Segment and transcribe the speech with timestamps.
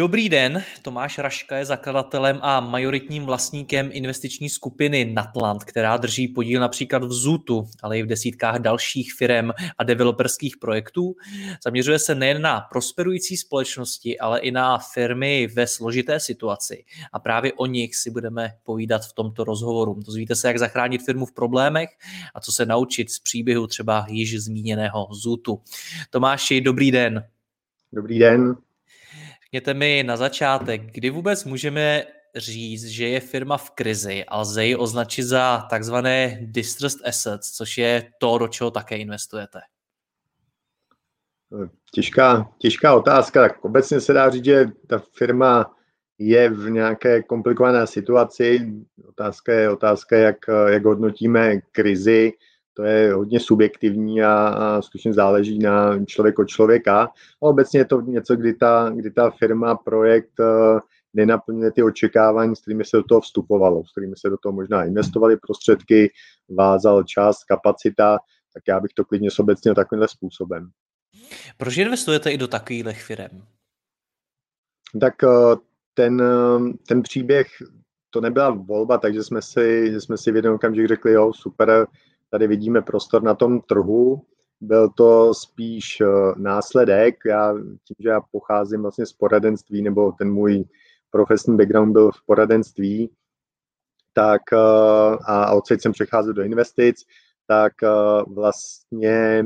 [0.00, 6.60] Dobrý den, Tomáš Raška je zakladatelem a majoritním vlastníkem investiční skupiny Natland, která drží podíl
[6.60, 11.14] například v Zutu, ale i v desítkách dalších firm a developerských projektů.
[11.64, 16.84] Zaměřuje se nejen na prosperující společnosti, ale i na firmy ve složité situaci.
[17.12, 20.00] A právě o nich si budeme povídat v tomto rozhovoru.
[20.06, 21.88] Dozvíte se, jak zachránit firmu v problémech
[22.34, 25.60] a co se naučit z příběhu třeba již zmíněného Zutu.
[26.10, 27.24] Tomáši, dobrý den.
[27.92, 28.56] Dobrý den.
[29.54, 32.04] Řekněte mi na začátek, kdy vůbec můžeme
[32.36, 37.78] říct, že je firma v krizi a lze ji označit za takzvané distressed assets, což
[37.78, 39.60] je to, do čeho také investujete?
[41.94, 43.48] Těžká, těžká otázka.
[43.48, 45.74] Tak obecně se dá říct, že ta firma
[46.18, 48.72] je v nějaké komplikované situaci.
[49.08, 50.36] Otázka je, otázka, jak,
[50.68, 52.32] jak hodnotíme krizi
[52.74, 57.02] to je hodně subjektivní a, a skutečně záleží na člověk od člověka.
[57.02, 60.80] A obecně je to něco, kdy ta, kdy ta firma, projekt uh,
[61.14, 64.84] nenaplňuje ty očekávání, s kterými se do toho vstupovalo, s kterými se do toho možná
[64.84, 66.12] investovali prostředky,
[66.48, 68.18] vázal čas, kapacita,
[68.54, 70.70] tak já bych to klidně sobecnil takovýmhle způsobem.
[71.56, 73.42] Proč investujete i do takových firm?
[75.00, 75.54] Tak uh,
[75.94, 77.46] ten, uh, ten příběh,
[78.10, 81.86] to nebyla volba, takže jsme si, jsme si v jeden okamžik řekli, jo, super,
[82.30, 84.22] tady vidíme prostor na tom trhu.
[84.60, 87.16] Byl to spíš eh, následek.
[87.26, 90.64] Já tím, že já pocházím vlastně z poradenství, nebo ten můj
[91.10, 93.10] profesní background byl v poradenství,
[94.12, 94.56] tak eh,
[95.26, 96.96] a odsaď jsem přecházel do investic,
[97.46, 97.88] tak eh,
[98.26, 99.44] vlastně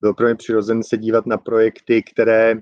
[0.00, 2.54] byl pro mě přirozen se dívat na projekty, které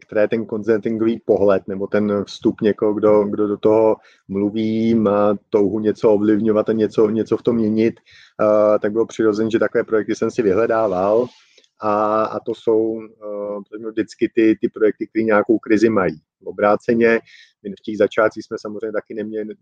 [0.00, 3.96] které ten konzultingový pohled nebo ten vstup někoho, kdo, kdo do toho
[4.28, 7.94] mluví, má touhu něco ovlivňovat a něco, něco v tom měnit,
[8.40, 11.26] eh, tak bylo přirozené, že takové projekty jsem si vyhledával
[11.80, 13.00] a, a to jsou
[13.90, 16.20] vždycky ty, ty projekty, které nějakou krizi mají.
[16.44, 17.20] Obráceně,
[17.62, 19.54] my v těch začátcích jsme samozřejmě taky neměli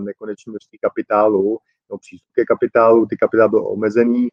[0.00, 1.58] nekonečné množství kapitálu,
[1.90, 4.28] no přístup ke kapitálu, ty kapitál byl omezený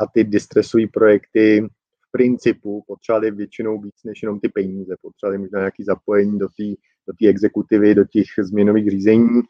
[0.00, 1.68] a ty distresové projekty
[2.16, 6.64] principu potřebovali většinou víc než jenom ty peníze, potřebovali možná nějaké zapojení do té
[7.06, 9.40] do exekutivy, do těch změnových řízení,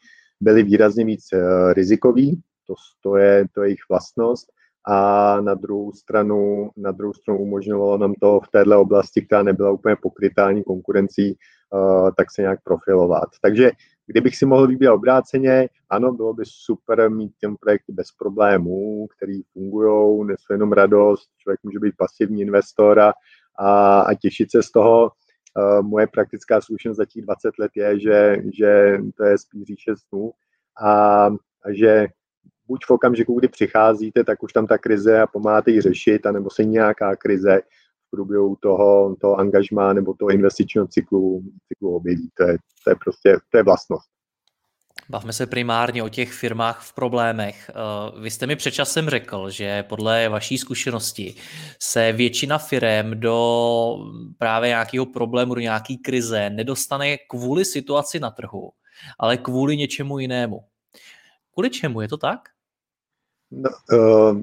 [0.41, 4.47] byli výrazně víc uh, rizikový, to, to, je, to je jejich vlastnost,
[4.87, 9.71] a na druhou stranu, na druhou stranu umožňovalo nám to v této oblasti, která nebyla
[9.71, 11.37] úplně pokrytá ani konkurencí,
[11.73, 13.29] uh, tak se nějak profilovat.
[13.41, 13.71] Takže
[14.07, 19.41] Kdybych si mohl vybírat obráceně, ano, bylo by super mít těm projekty bez problémů, který
[19.43, 23.13] fungují, nesou jenom radost, člověk může být pasivní investor a,
[23.99, 25.11] a, těšit se z toho.
[25.57, 29.95] Uh, moje praktická zkušenost za těch 20 let je, že, že to je spíš říše
[29.95, 30.31] snů
[30.81, 31.25] a,
[31.63, 32.07] a že
[32.67, 36.49] buď v okamžiku, kdy přicházíte, tak už tam ta krize a pomáháte ji řešit, anebo
[36.49, 37.61] se nějaká krize
[38.07, 42.29] v průběhu toho, toho angažmá nebo toho investičního cyklu, cyklu objeví.
[42.37, 44.15] To je, to je prostě to je vlastnost.
[45.09, 47.69] Bavme se primárně o těch firmách v problémech.
[47.69, 51.35] Eh, vy jste mi před časem řekl, že podle vaší zkušenosti
[51.79, 53.97] se většina firm do
[54.37, 58.71] právě nějakého problému, do nějaké krize nedostane kvůli situaci na trhu,
[59.19, 60.59] ale kvůli něčemu jinému.
[61.53, 62.01] Kvůli čemu?
[62.01, 62.39] Je to tak?
[63.51, 64.41] No, uh,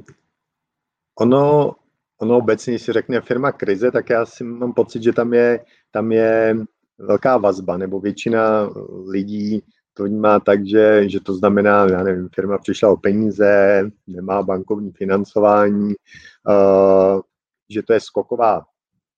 [1.21, 1.73] ono,
[2.21, 5.65] ono obecně, když si řekne firma krize, tak já si mám pocit, že tam je,
[5.91, 6.57] tam je
[6.99, 8.71] velká vazba, nebo většina
[9.07, 9.63] lidí
[9.95, 14.93] to vnímá tak, že, že to znamená, já nevím, firma přišla o peníze, nemá bankovní
[14.93, 15.95] financování,
[16.49, 17.21] uh,
[17.71, 18.65] že to je skoková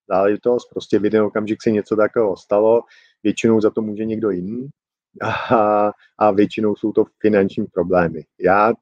[0.08, 2.82] záležitost, prostě v jeden okamžik se něco takového stalo,
[3.22, 4.68] většinou za to může někdo jiný
[5.50, 8.24] a, a většinou jsou to finanční problémy.
[8.40, 8.72] Já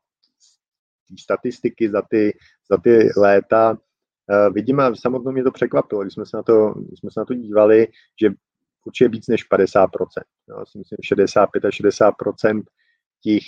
[1.20, 2.38] statistiky za ty,
[2.70, 6.75] za ty léta uh, vidím a samotnou mě to překvapilo, když jsme se na to,
[6.75, 7.87] když jsme se na to dívali,
[8.23, 8.31] že
[8.85, 9.87] určitě víc než 50%.
[10.49, 12.62] Já si myslím, 65 až 60%
[13.23, 13.43] těch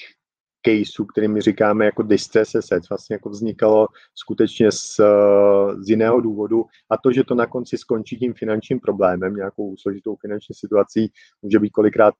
[0.66, 5.00] caseů, který my říkáme jako distress assets, vlastně jako vznikalo skutečně z,
[5.78, 10.16] z jiného důvodu a to, že to na konci skončí tím finančním problémem, nějakou složitou
[10.16, 11.12] finanční situací,
[11.42, 12.14] může být kolikrát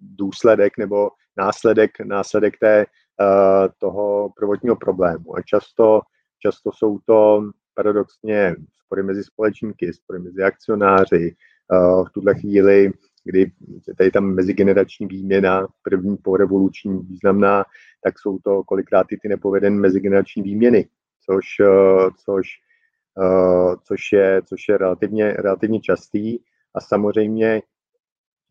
[0.00, 2.86] důsledek nebo následek, následek té,
[3.78, 5.36] toho prvotního problému.
[5.36, 6.00] A často,
[6.38, 11.36] často jsou to paradoxně spory mezi společníky, spory mezi akcionáři.
[11.72, 12.92] Uh, v tuhle chvíli
[13.24, 13.40] kdy
[13.88, 17.64] je tady tam mezigenerační výměna, první po revoluční významná,
[18.04, 20.88] tak jsou to kolikrát i ty nepovedené mezigenerační výměny,
[21.30, 22.48] což, eh, což,
[23.22, 26.38] eh, což, je, což je relativně, relativně častý
[26.74, 27.62] a samozřejmě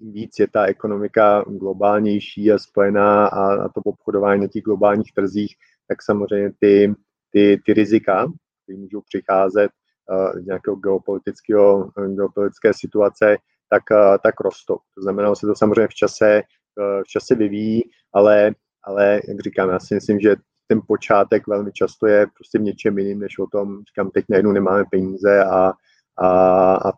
[0.01, 5.55] víc je ta ekonomika globálnější a spojená a, a to obchodování na těch globálních trzích,
[5.87, 6.93] tak samozřejmě ty,
[7.31, 8.31] ty, ty rizika,
[8.63, 9.71] které můžou přicházet
[10.11, 13.37] uh, z nějakého geopolitického, geopolitické situace,
[13.71, 14.77] tak, eh, tak rostou.
[14.95, 17.81] To znamená, že se to samozřejmě v čase, eh, v čase vyvíjí,
[18.13, 18.51] ale,
[18.83, 20.35] ale jak říkám, já si myslím, že
[20.67, 24.51] ten počátek velmi často je prostě v něčem jiným, než o tom, říkám, teď najednou
[24.51, 25.73] nemáme peníze a,
[26.21, 26.29] a,
[26.75, 26.91] a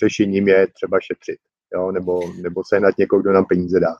[0.00, 1.38] řešením je třeba šetřit,
[1.74, 1.92] jo?
[1.92, 3.96] Nebo, nebo se nad někoho, kdo nám peníze dá.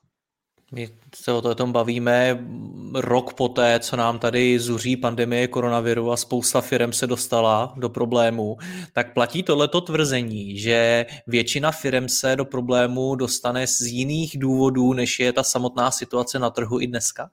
[0.74, 2.46] My se o tom bavíme
[2.94, 8.56] rok poté, co nám tady zuří pandemie koronaviru a spousta firm se dostala do problému,
[8.92, 15.20] tak platí tohleto tvrzení, že většina firm se do problému dostane z jiných důvodů, než
[15.20, 17.30] je ta samotná situace na trhu i dneska?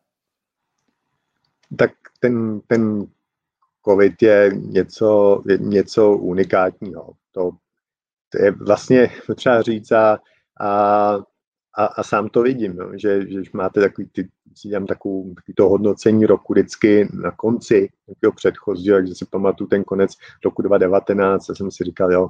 [1.78, 3.08] Tak ten, ten
[3.86, 7.10] COVID je něco, něco unikátního.
[7.32, 7.52] To,
[8.30, 10.20] to je vlastně třeba říct a,
[10.62, 11.20] a
[11.80, 15.54] a, a sám to vidím, no, že, že máte takový, ty, si dělám takovou, takový
[15.56, 20.12] to hodnocení roku vždycky na konci nějakého předchozího, takže si pamatuju ten konec
[20.46, 22.28] roku 2019 a jsem si říkal, jo,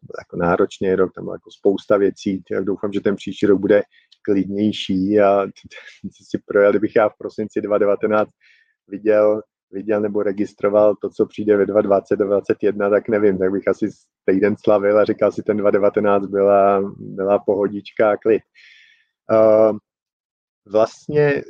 [0.00, 3.46] to byl jako náročný rok, tam bylo jako spousta věcí, tak doufám, že ten příští
[3.46, 3.82] rok bude
[4.22, 5.46] klidnější a
[6.30, 8.30] si projel, kdybych já v prosinci 2019
[8.88, 13.68] viděl, viděl nebo registroval to, co přijde ve 2020 do 2021, tak nevím, tak bych
[13.68, 13.88] asi
[14.24, 18.42] týden slavil a říkal si, ten 2019 byla, byla pohodička a klid.
[19.32, 19.78] Uh,
[20.72, 21.42] vlastně,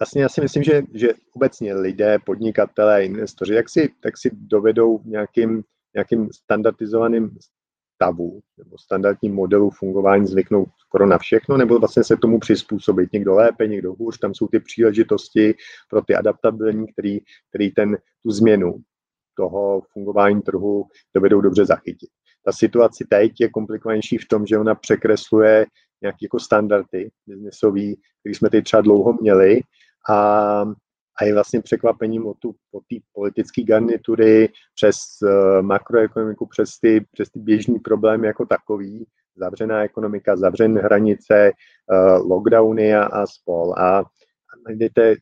[0.00, 5.00] vlastně já si myslím, že, že obecně lidé, podnikatelé, investoři, jak si, tak si dovedou
[5.04, 5.62] nějakým,
[5.94, 7.36] nějakým standardizovaným
[8.02, 13.12] stavu nebo standardním modelu fungování zvyknout skoro na všechno, nebo vlastně se tomu přizpůsobit.
[13.12, 15.54] Někdo lépe, někdo hůř, tam jsou ty příležitosti
[15.90, 17.18] pro ty adaptabilní, který,
[17.48, 18.76] který ten, tu změnu
[19.36, 20.84] toho fungování trhu
[21.14, 22.10] dovedou dobře zachytit.
[22.44, 25.66] Ta situace teď je komplikovanější v tom, že ona překresluje
[26.02, 29.60] nějaké jako standardy biznesový, který jsme teď třeba dlouho měli
[30.10, 30.64] a,
[31.20, 32.36] a je vlastně překvapením od,
[32.72, 39.06] té politické garnitury přes uh, makroekonomiku, přes ty, přes ty běžný problémy jako takový,
[39.36, 41.52] zavřená ekonomika, zavřené hranice,
[41.92, 43.74] uh, lockdowny a, a spol.
[43.78, 44.04] A,
[44.66, 45.16] najdete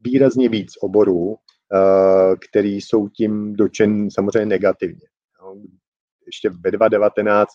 [0.00, 1.36] výrazně víc oborů, uh,
[2.50, 5.08] který jsou tím dočen samozřejmě negativně.
[5.42, 5.56] No,
[6.26, 7.48] ještě ve 2019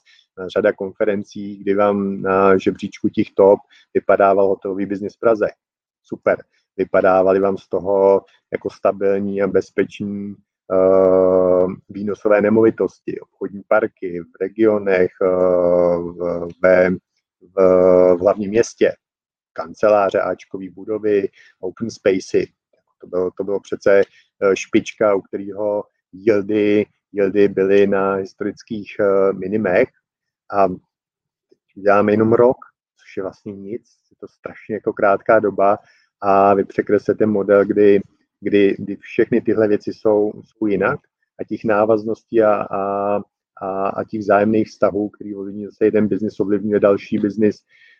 [0.47, 3.59] řada konferencí, kdy vám na žebříčku těch top
[3.93, 5.47] vypadával hotelový biznis v Praze.
[6.03, 6.37] Super.
[6.81, 10.35] Vypadávali vám z toho jako stabilní a bezpečný
[10.67, 16.89] uh, výnosové nemovitosti, obchodní parky v regionech, uh, v, ve,
[17.41, 17.55] v,
[18.15, 18.95] v hlavním městě,
[19.53, 21.29] kanceláře, Ačkové budovy,
[21.59, 22.47] open spacey.
[23.01, 24.01] To bylo, to bylo přece
[24.53, 28.95] špička, u kterého yieldy yieldy byly na historických
[29.39, 29.89] minimech.
[30.51, 30.67] A
[31.75, 32.57] děláme jenom rok,
[32.97, 35.77] což je vlastně nic, je to strašně jako krátká doba
[36.21, 38.01] a vy překreslete model, kdy,
[38.39, 40.99] kdy, kdy všechny tyhle věci jsou, jsou jinak
[41.39, 43.15] a těch návazností a, a,
[43.61, 47.55] a, a těch vzájemných vztahů, který ovlivní zase jeden biznis, ovlivňuje další biznis,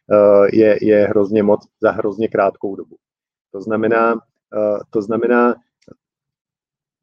[0.08, 2.96] uh, je, je hrozně moc za hrozně krátkou dobu.
[3.51, 5.56] To znamená, uh, to znamená,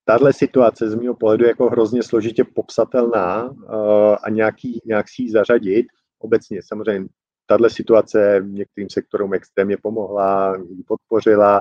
[0.04, 5.22] tahle situace z mého pohledu je jako hrozně složitě popsatelná uh, a nějaký, nějak si
[5.22, 5.86] ji zařadit.
[6.18, 7.08] Obecně samozřejmě
[7.48, 11.60] tahle situace některým sektorům extrémně pomohla, podpořila.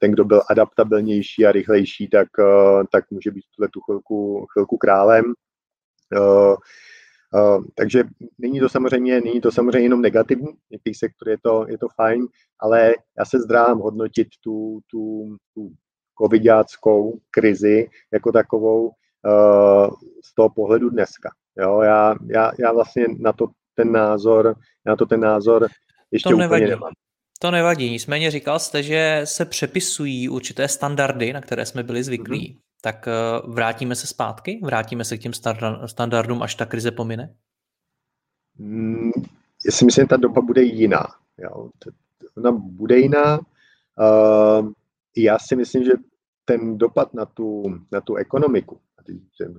[0.00, 4.76] Ten, kdo byl adaptabilnější a rychlejší, tak, uh, tak může být tuhle tu chvilku, chvilku
[4.76, 5.24] králem.
[6.20, 6.56] Uh,
[7.74, 8.04] takže
[8.38, 12.26] není to samozřejmě, není to samozřejmě jenom negativní, některý sektor je to, je to fajn,
[12.60, 15.70] ale já se zdrám hodnotit tu, tu, tu
[16.22, 19.90] covidáckou krizi jako takovou uh,
[20.24, 21.30] z toho pohledu dneska.
[21.60, 24.54] Jo, já, já, já vlastně na to ten názor,
[24.86, 25.68] na to ten názor
[26.10, 26.64] ještě to úplně nevadí.
[26.64, 26.92] nemám.
[27.40, 32.52] To nevadí, nicméně říkal jste, že se přepisují určité standardy, na které jsme byli zvyklí.
[32.52, 32.60] Mm-hmm.
[32.82, 34.60] Tak uh, vrátíme se zpátky?
[34.64, 35.32] Vrátíme se k těm
[35.86, 37.34] standardům, až ta krize pomine?
[38.58, 39.10] Mm,
[39.66, 41.06] já si myslím, že ta doba bude jiná.
[41.38, 41.70] Jo.
[42.36, 43.38] ona bude jiná.
[43.38, 44.72] Uh,
[45.16, 45.92] já si myslím, že
[46.44, 48.80] ten dopad na tu, na tu ekonomiku,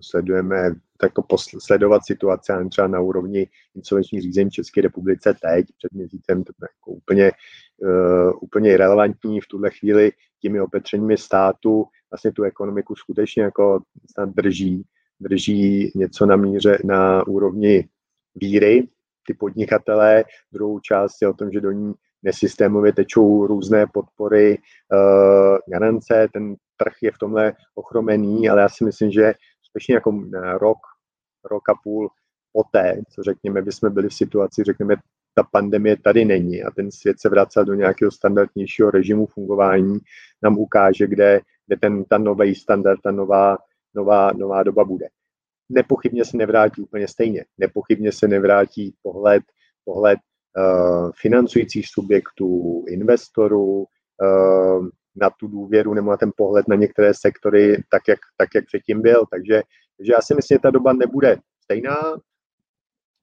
[0.01, 0.71] sledujeme
[1.03, 6.53] jako sledovat situaci třeba na úrovni insolvenční řízení v České republice teď, před měsícem, to
[6.61, 7.31] je jako úplně,
[7.77, 14.29] uh, úplně irrelevantní v tuhle chvíli těmi opatřeními státu vlastně tu ekonomiku skutečně jako snad
[14.29, 14.85] drží,
[15.19, 17.89] drží něco na míře, na úrovni
[18.35, 18.87] víry,
[19.27, 25.57] ty podnikatelé, druhou část je o tom, že do ní nesystémově tečou různé podpory, uh,
[25.67, 30.11] garance, ten trh je v tomhle ochromený, ale já si myslím, že skutečně jako
[30.57, 30.77] rok,
[31.43, 32.09] rok a půl
[32.53, 34.95] poté, co řekněme, bychom byli v situaci, řekněme,
[35.33, 39.99] ta pandemie tady není a ten svět se vrací do nějakého standardnějšího režimu fungování,
[40.43, 43.57] nám ukáže, kde, kde ten, ta nový standard, ta nová,
[43.95, 45.07] nová, nová doba bude.
[45.69, 47.45] Nepochybně se nevrátí úplně stejně.
[47.57, 49.43] Nepochybně se nevrátí pohled,
[49.85, 50.19] pohled
[50.57, 53.85] uh, financujících subjektů, investorů,
[54.21, 58.65] uh, na tu důvěru nebo na ten pohled na některé sektory tak, jak, tak, jak
[58.65, 59.23] předtím byl.
[59.31, 59.61] Takže,
[59.97, 61.97] takže já si myslím, že ta doba nebude stejná,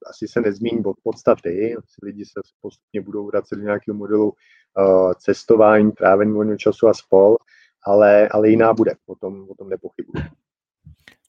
[0.09, 5.13] asi se nezmíní od podstaty, asi lidi se postupně budou vracet do nějakého modelu uh,
[5.13, 7.37] cestování, trávení volného času a spol,
[7.85, 10.23] ale, ale jiná bude, o tom, o tom nepochybuji.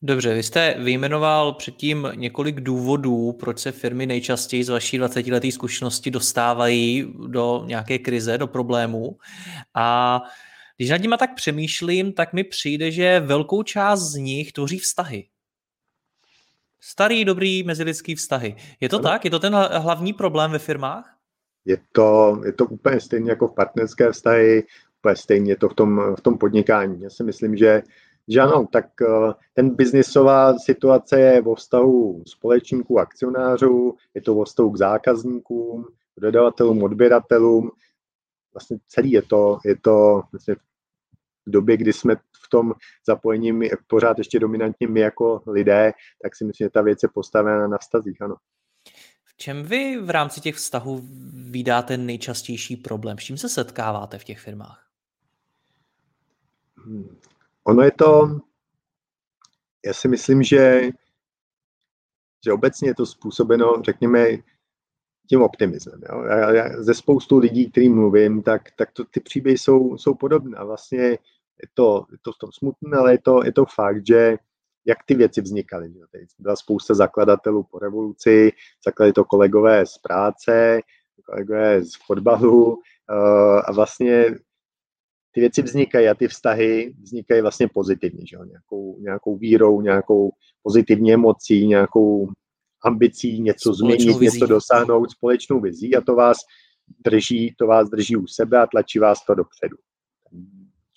[0.02, 5.52] Dobře, vy jste vyjmenoval předtím několik důvodů, proč se firmy nejčastěji z vaší 20 leté
[5.52, 9.16] zkušenosti dostávají do nějaké krize, do problémů.
[9.74, 10.20] A
[10.78, 15.28] když nad nimi tak přemýšlím, tak mi přijde, že velkou část z nich tvoří vztahy.
[16.80, 18.56] Starý, dobrý mezilidský vztahy.
[18.80, 19.02] Je to ano.
[19.02, 19.24] tak?
[19.24, 21.16] Je to ten hlavní problém ve firmách?
[21.64, 24.64] Je to, je to úplně stejně jako v partnerské vztahy,
[24.98, 27.02] úplně stejně je to v tom, v tom podnikání.
[27.02, 27.82] Já si myslím, že,
[28.28, 34.44] že ano, tak eh, ten biznisová situace je vo vztahu společníků, akcionářů, je to vo
[34.44, 35.84] vztahu k zákazníkům,
[36.18, 37.70] dodavatelům, odběratelům.
[38.54, 40.67] Vlastně celý je to, je to vlastně v
[41.50, 42.72] době, kdy jsme v tom
[43.06, 47.08] zapojení my, pořád ještě dominantně my jako lidé, tak si myslím, že ta věc je
[47.14, 48.36] postavená na vztazích, ano.
[49.24, 51.08] V čem vy v rámci těch vztahů
[51.50, 53.18] vydáte nejčastější problém?
[53.18, 54.86] S čím se setkáváte v těch firmách?
[56.76, 57.16] Hmm.
[57.64, 58.40] Ono je to,
[59.86, 60.82] já si myslím, že,
[62.44, 64.26] že obecně je to způsobeno, řekněme,
[65.28, 66.00] tím optimismem.
[66.12, 66.22] Jo.
[66.22, 70.56] Já, já, ze spoustu lidí, kterým mluvím, tak, tak to, ty příběhy jsou, jsou podobné.
[70.58, 71.18] A vlastně
[71.62, 74.36] je to, je to v tom smutné, ale je to, je to fakt, že
[74.86, 75.92] jak ty věci vznikaly.
[75.92, 76.00] Že?
[76.10, 78.52] Teď byla spousta zakladatelů po revoluci,
[78.84, 80.80] zakladali to kolegové z práce,
[81.26, 82.78] kolegové z fotbalu uh,
[83.64, 84.24] a vlastně
[85.30, 88.36] ty věci vznikají a ty vztahy vznikají vlastně pozitivně, že?
[88.48, 90.30] Nějakou, nějakou vírou, nějakou
[90.62, 92.28] pozitivní emocí, nějakou
[92.84, 94.36] ambicí něco společnou změnit, vizí.
[94.36, 96.38] něco dosáhnout, společnou vizí a to vás
[97.04, 99.76] drží, to vás drží u sebe a tlačí vás to dopředu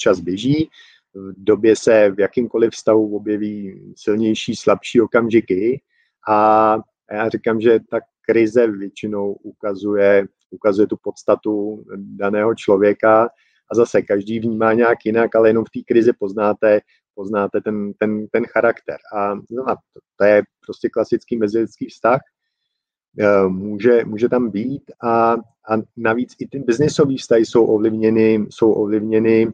[0.01, 0.70] čas běží,
[1.13, 5.81] v době se v jakýmkoliv stavu objeví silnější, slabší okamžiky.
[6.29, 6.77] A
[7.12, 13.29] já říkám, že ta krize většinou ukazuje, ukazuje tu podstatu daného člověka.
[13.72, 16.79] A zase každý vnímá nějak jinak, ale jenom v té krizi poznáte,
[17.15, 18.98] poznáte ten, ten, ten charakter.
[19.15, 22.20] A to, to je prostě klasický mezilidský vztah,
[23.20, 24.91] e, může, může tam být.
[25.03, 25.31] A,
[25.70, 29.53] a navíc i ty biznisové vztahy jsou ovlivněny, jsou ovlivněny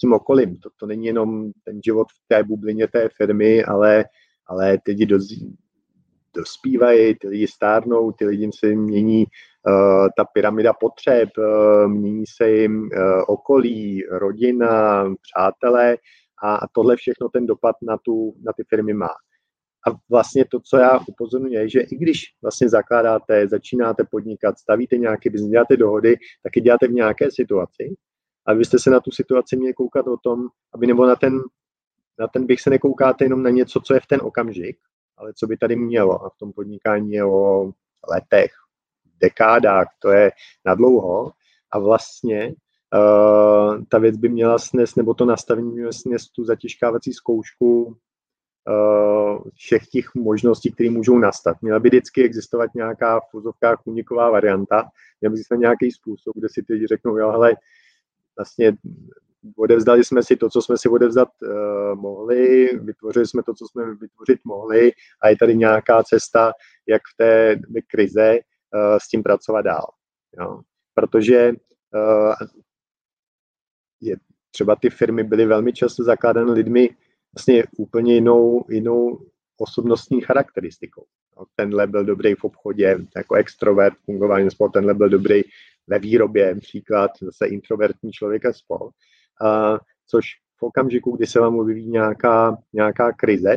[0.00, 0.56] tím okolím.
[0.56, 4.04] To, to není jenom ten život v té bublině té firmy, ale,
[4.46, 5.28] ale ty lidi doz,
[6.36, 12.50] dospívají, ty lidi stárnou, ty lidi se mění uh, ta pyramida potřeb, uh, mění se
[12.50, 12.88] jim uh,
[13.26, 15.96] okolí, rodina, přátelé
[16.42, 19.10] a, a tohle všechno ten dopad na, tu, na ty firmy má.
[19.88, 24.96] A vlastně to, co já upozorňuji, je, že i když vlastně zakládáte, začínáte podnikat, stavíte
[24.96, 27.94] nějaké biznes, děláte dohody, tak je děláte v nějaké situaci,
[28.46, 31.40] a vy jste se na tu situaci měli koukat o tom, aby nebo na ten,
[32.18, 34.78] na ten bych se nekoukáte jenom na něco, co je v ten okamžik,
[35.16, 36.24] ale co by tady mělo.
[36.24, 37.72] A v tom podnikání je o
[38.12, 38.50] letech,
[39.20, 40.32] dekádách, to je
[40.64, 41.32] na dlouho.
[41.72, 42.54] A vlastně
[42.94, 49.42] uh, ta věc by měla snést, nebo to nastavení mělo snést tu zatěžkávací zkoušku uh,
[49.54, 51.56] všech těch možností, které můžou nastat.
[51.62, 54.88] Měla by vždycky existovat nějaká v fuzovkách uniková varianta,
[55.20, 57.56] měl by existovat nějaký způsob, kde si lidi řeknou, jo, hele,
[58.38, 58.72] vlastně
[59.56, 63.94] odevzdali jsme si to, co jsme si odevzdat uh, mohli, vytvořili jsme to, co jsme
[63.94, 66.52] vytvořit mohli a je tady nějaká cesta,
[66.86, 69.86] jak v té krize uh, s tím pracovat dál.
[70.40, 70.60] Jo?
[70.94, 71.52] Protože
[71.94, 72.34] uh,
[74.00, 74.16] je,
[74.50, 76.90] třeba ty firmy byly velmi často zakládány lidmi
[77.34, 79.20] vlastně úplně jinou, jinou
[79.58, 81.04] osobnostní charakteristikou.
[81.56, 85.42] Tenhle byl dobrý v obchodě, jako extrovert, fungování spolu, tenhle byl dobrý
[85.86, 88.90] ve výrobě, příklad zase introvertní člověk a spol.
[89.44, 90.24] A, což
[90.56, 93.56] v okamžiku, kdy se vám objeví nějaká, nějaká krize,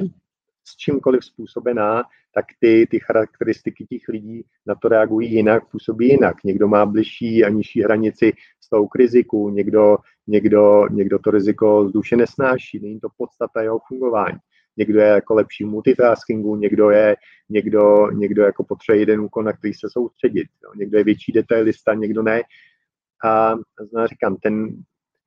[0.66, 6.44] s čímkoliv způsobená, tak ty, ty charakteristiky těch lidí na to reagují jinak, působí jinak.
[6.44, 11.92] Někdo má bližší a nižší hranici vztahu k riziku, někdo, někdo, někdo to riziko z
[11.92, 14.38] duše nesnáší, není to podstata jeho fungování.
[14.78, 17.16] Někdo je jako lepší multitaskingu, někdo je,
[17.50, 20.48] někdo, někdo jako potřebuje jeden úkon, na který se soustředit.
[20.64, 20.72] Jo.
[20.76, 22.42] Někdo je větší detailista, někdo ne.
[23.26, 23.56] A
[23.90, 24.84] znamená, říkám, ten,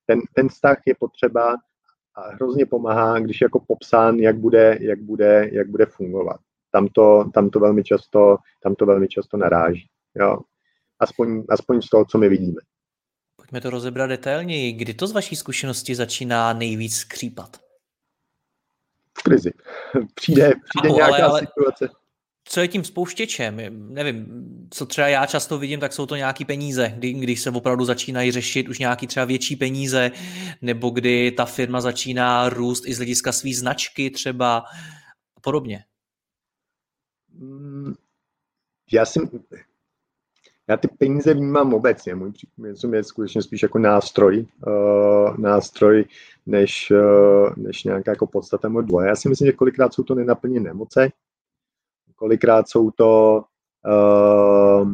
[0.06, 1.56] ten, ten vztah je potřeba
[2.14, 6.40] a hrozně pomáhá, když je jako popsán, jak bude, jak bude, jak bude fungovat.
[6.70, 9.86] Tam to, tam to velmi často, tam to velmi často naráží.
[10.14, 10.38] Jo.
[11.00, 12.60] Aspoň, aspoň z toho, co my vidíme.
[13.36, 14.72] Pojďme to rozebrat detailněji.
[14.72, 17.61] Kdy to z vaší zkušenosti začíná nejvíc skřípat?
[19.18, 19.50] V krizi.
[20.14, 21.40] Přijde, přijde Aho, nějaká ale, ale...
[21.40, 21.88] situace
[22.44, 23.56] co je tím spouštěčem?
[23.94, 24.26] Nevím,
[24.70, 28.30] co třeba já často vidím, tak jsou to nějaký peníze, kdy, když se opravdu začínají
[28.30, 30.10] řešit už nějaký třeba větší peníze,
[30.62, 34.58] nebo kdy ta firma začíná růst i z hlediska své značky třeba
[35.36, 35.84] a podobně.
[37.34, 37.94] Mm,
[38.92, 39.20] já si,
[40.68, 42.14] já ty peníze vnímám obecně.
[42.14, 46.04] Můj příjem je skutečně spíš jako nástroj, uh, nástroj
[46.46, 50.70] než, uh, než nějaká jako podstata moje Já si myslím, že kolikrát jsou to nenaplněné
[50.70, 51.08] emoce,
[52.16, 53.42] kolikrát jsou to
[53.86, 54.92] uh,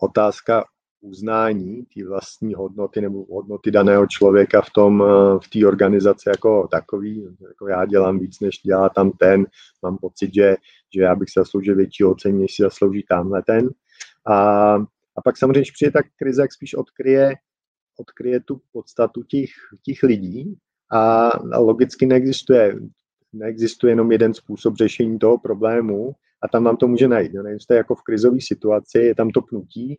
[0.00, 0.64] otázka
[1.02, 6.68] uznání té vlastní hodnoty nebo hodnoty daného člověka v tom, eh, v té organizaci jako
[6.70, 7.36] takový.
[7.48, 9.46] Jako já dělám víc, než dělá tam ten.
[9.82, 10.56] Mám pocit, že,
[10.94, 13.68] že já bych se zasloužil větší ocení, než si zaslouží tamhle ten.
[14.26, 14.74] A,
[15.16, 17.34] a pak samozřejmě, když přijde tak krize, jak spíš odkryje,
[18.02, 19.50] odkryje tu podstatu těch,
[19.82, 20.54] těch lidí
[20.92, 22.74] a, logicky neexistuje
[23.32, 27.32] neexistuje jenom jeden způsob řešení toho problému a tam vám to může najít.
[27.32, 29.98] Nevím, jste jako v krizové situaci, je tam to pnutí,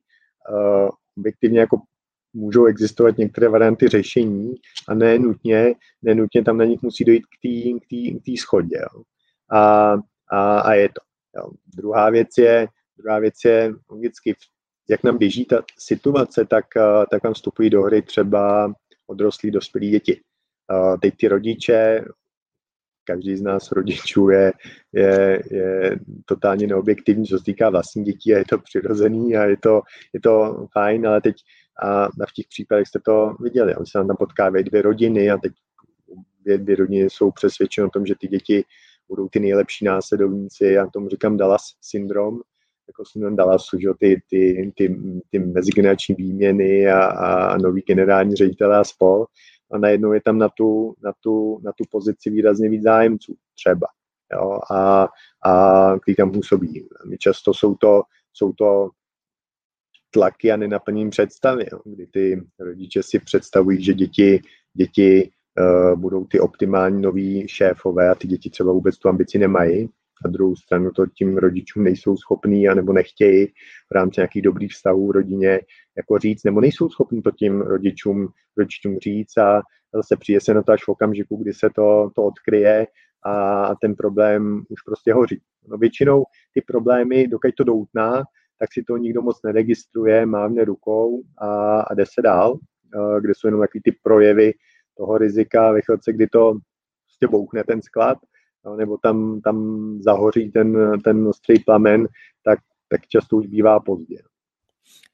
[0.50, 1.77] uh, objektivně jako
[2.33, 4.53] můžou existovat některé varianty řešení
[4.88, 8.77] a ne nutně, ne nutně tam na nich musí dojít k té schodě.
[8.77, 9.03] Jo.
[9.51, 9.93] A,
[10.31, 11.01] a, a je to.
[11.38, 11.51] Jo.
[11.77, 12.67] Druhá věc je,
[12.98, 14.36] druhá věc je logicky,
[14.89, 18.73] jak nám běží ta situace, tak, uh, tak vám vstupují do hry třeba
[19.08, 20.21] odrostlí dospělí děti.
[20.71, 22.05] Uh, teď ty rodiče
[23.03, 24.53] každý z nás rodičů je,
[24.93, 29.58] je, je totálně neobjektivní, co se týká vlastních dětí a je to přirozený a je
[29.58, 29.81] to,
[30.13, 31.36] je to fajn, ale teď
[31.84, 35.53] a v těch případech jste to viděli, oni se tam potkávají dvě rodiny a teď
[36.41, 38.65] dvě, dvě rodiny jsou přesvědčeny o tom, že ty děti
[39.08, 42.41] budou ty nejlepší následovníci, já tomu říkám Dallas syndrom,
[42.88, 44.96] jako syndrom Dallasu, že ty, ty, ty,
[45.30, 49.26] ty mezigenerační výměny a, a nový generální ředitele a spol
[49.72, 53.88] a najednou je tam na tu, na tu, na tu pozici výrazně víc zájemců třeba.
[54.34, 55.08] Jo, a,
[55.46, 56.88] a který tam působí.
[57.19, 58.02] Často jsou to,
[58.34, 58.89] jsou to
[60.12, 64.41] tlaky a nenaplním představy, jo, kdy ty rodiče si představují, že děti,
[64.74, 69.89] děti uh, budou ty optimální noví šéfové a ty děti třeba vůbec tu ambici nemají
[70.25, 73.47] na druhou stranu to tím rodičům nejsou schopní anebo nechtějí
[73.91, 75.59] v rámci nějakých dobrých vztahů v rodině
[75.97, 79.62] jako říct, nebo nejsou schopní to tím rodičům, rodičům říct a
[79.95, 82.88] zase přijde se na to až v okamžiku, kdy se to, to odkryje
[83.25, 85.41] a ten problém už prostě hoří.
[85.67, 88.23] No většinou ty problémy, dokud to doutná,
[88.59, 92.59] tak si to nikdo moc neregistruje, mávne rukou a, a jde se dál,
[93.19, 94.53] kde jsou jenom takový ty projevy
[94.97, 96.53] toho rizika ve chvíli, kdy to
[97.05, 98.17] prostě bouchne ten sklad
[98.65, 102.08] no, nebo tam, tam zahoří ten, ten ostrý plamen,
[102.43, 104.17] tak, tak často už bývá pozdě.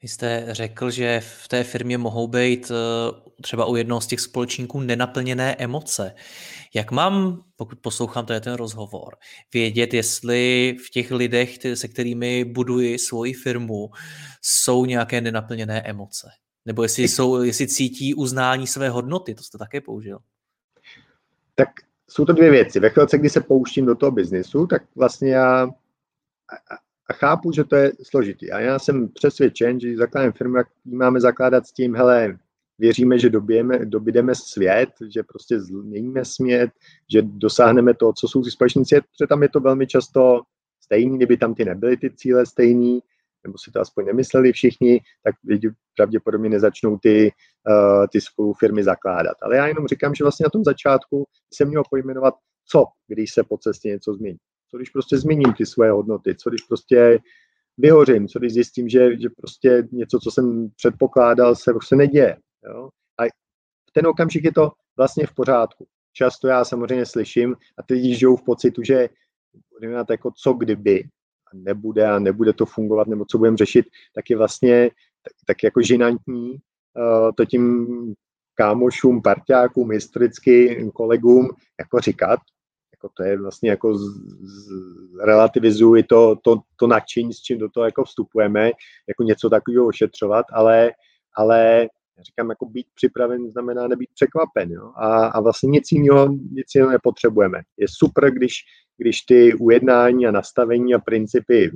[0.01, 4.19] Vy jste řekl, že v té firmě mohou být eh, třeba u jednoho z těch
[4.19, 6.15] společníků nenaplněné emoce.
[6.73, 9.15] Jak mám, pokud poslouchám je ten rozhovor,
[9.53, 13.89] vědět, jestli v těch lidech, se kterými buduji svoji firmu,
[14.41, 16.29] jsou nějaké nenaplněné emoce?
[16.65, 20.19] Nebo jestli, jsou, jestli cítí uznání své hodnoty, to jste také použil.
[21.55, 21.69] Tak
[22.09, 22.79] jsou to dvě věci.
[22.79, 25.69] Ve chvíli, kdy se pouštím do toho biznisu, tak vlastně já
[27.09, 28.51] a chápu, že to je složitý.
[28.51, 32.37] A já jsem přesvědčen, že zakládám firmu, jak máme zakládat s tím, hele,
[32.79, 36.71] věříme, že dobijeme, dobydeme svět, že prostě změníme svět,
[37.13, 40.41] že dosáhneme to, co jsou ty společníci, protože tam je to velmi často
[40.81, 42.99] stejný, kdyby tam ty nebyly ty cíle stejný,
[43.43, 47.31] nebo si to aspoň nemysleli všichni, tak lidi pravděpodobně nezačnou ty,
[47.69, 49.37] uh, ty spolu firmy zakládat.
[49.41, 52.33] Ale já jenom říkám, že vlastně na tom začátku se mělo pojmenovat,
[52.65, 54.37] co, když se po cestě něco změní.
[54.71, 57.19] Co když prostě změním ty svoje hodnoty, co když prostě
[57.77, 62.37] vyhořím, co když zjistím, že, že prostě něco, co jsem předpokládal, se prostě neděje.
[62.65, 62.89] Jo?
[63.17, 63.23] A
[63.89, 65.87] v ten okamžik je to vlastně v pořádku.
[66.13, 69.09] Často já samozřejmě slyším a ty lidi žijou v pocitu, že
[70.09, 71.03] jako co kdyby,
[71.53, 73.85] nebude a nebude to fungovat, nebo co budeme řešit,
[74.15, 74.91] tak je vlastně
[75.23, 77.87] tak, tak jako žinantní uh, to tím
[78.55, 82.39] kámošům, parťákům, historicky kolegům jako říkat,
[82.93, 84.01] jako to je vlastně jako z,
[84.41, 84.69] z,
[85.25, 88.71] relativizuji to, to, to nadšení, s čím do toho jako vstupujeme,
[89.07, 90.91] jako něco takového ošetřovat, ale,
[91.35, 91.87] ale
[92.21, 94.71] říkám, jako být připraven znamená nebýt překvapen.
[94.71, 94.91] Jo?
[94.95, 97.61] A, a vlastně nic jiného, nic jiného nepotřebujeme.
[97.77, 98.53] Je super, když,
[98.99, 101.71] když ty ujednání a nastavení a principy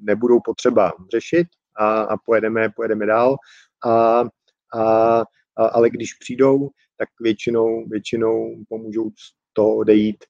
[0.00, 3.36] nebudou potřeba řešit a, a pojedeme, pojedeme dál.
[3.84, 5.20] A, a,
[5.56, 10.24] a, ale když přijdou, tak většinou, většinou pomůžou z toho odejít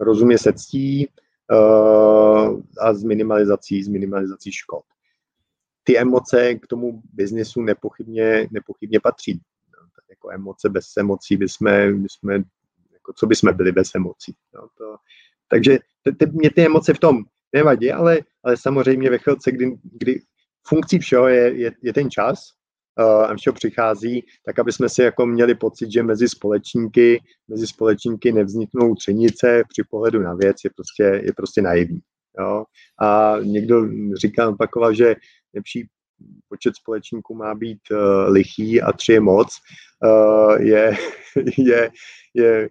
[0.00, 1.08] rozumně se ctí
[1.52, 4.84] uh, a s minimalizací, s minimalizací škod.
[5.84, 9.34] Ty emoce k tomu biznesu nepochybně, nepochybně patří.
[9.72, 12.30] No, tak jako emoce bez emocí bychom, bychom
[12.92, 14.36] jako co bychom byli bez emocí.
[14.54, 14.96] No, to,
[15.50, 19.76] takže te, te, mě ty emoce v tom nevadí, ale, ale samozřejmě ve chvilce, kdy,
[19.82, 20.20] kdy
[20.68, 22.38] funkcí všeho je, je, je ten čas,
[23.00, 27.66] uh, a všeho přichází, tak aby jsme si jako měli pocit, že mezi společníky, mezi
[27.66, 32.00] společníky nevzniknou třenice při pohledu na věc, je prostě, je prostě naivní.
[32.38, 32.64] Jo?
[33.00, 35.16] A někdo říká, opakoval, že
[35.54, 35.88] lepší
[36.48, 39.48] počet společníků má být uh, lichý a tři je moc,
[40.04, 40.96] uh, je,
[41.58, 41.90] je,
[42.34, 42.68] je,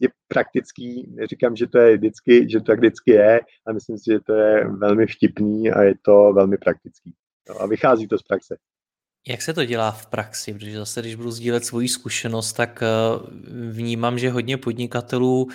[0.00, 4.04] je praktický, neříkám, že to je vždycky, že to tak vždycky je, ale myslím si,
[4.12, 7.14] že to je velmi vtipný a je to velmi praktický.
[7.48, 8.56] No, a vychází to z praxe.
[9.28, 10.54] Jak se to dělá v praxi?
[10.54, 12.86] Protože zase, když budu sdílet svoji zkušenost, tak eh,
[13.70, 15.48] vnímám, že hodně podnikatelů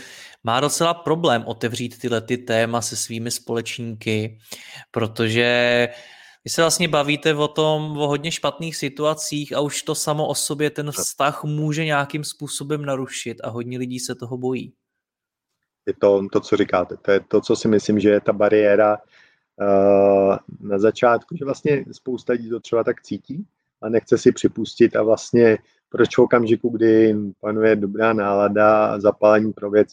[0.43, 4.37] má docela problém otevřít tyhle ty téma se svými společníky,
[4.91, 5.89] protože
[6.45, 10.35] vy se vlastně bavíte o tom, o hodně špatných situacích a už to samo o
[10.35, 14.73] sobě ten vztah může nějakým způsobem narušit a hodně lidí se toho bojí.
[15.85, 16.97] Je to to, co říkáte.
[16.97, 21.85] To je to, co si myslím, že je ta bariéra uh, na začátku, že vlastně
[21.91, 23.45] spousta lidí to třeba tak cítí,
[23.83, 25.57] a nechce si připustit a vlastně
[25.89, 29.89] proč v okamžiku, kdy panuje dobrá nálada a zapálení pro věc,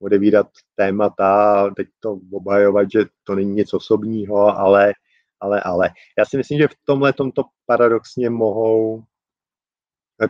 [0.00, 4.92] odevírat témata a teď to obhajovat, že to není nic osobního, ale,
[5.44, 5.90] ale, ale.
[6.18, 9.04] Já si myslím, že v tomhle tomto paradoxně mohou,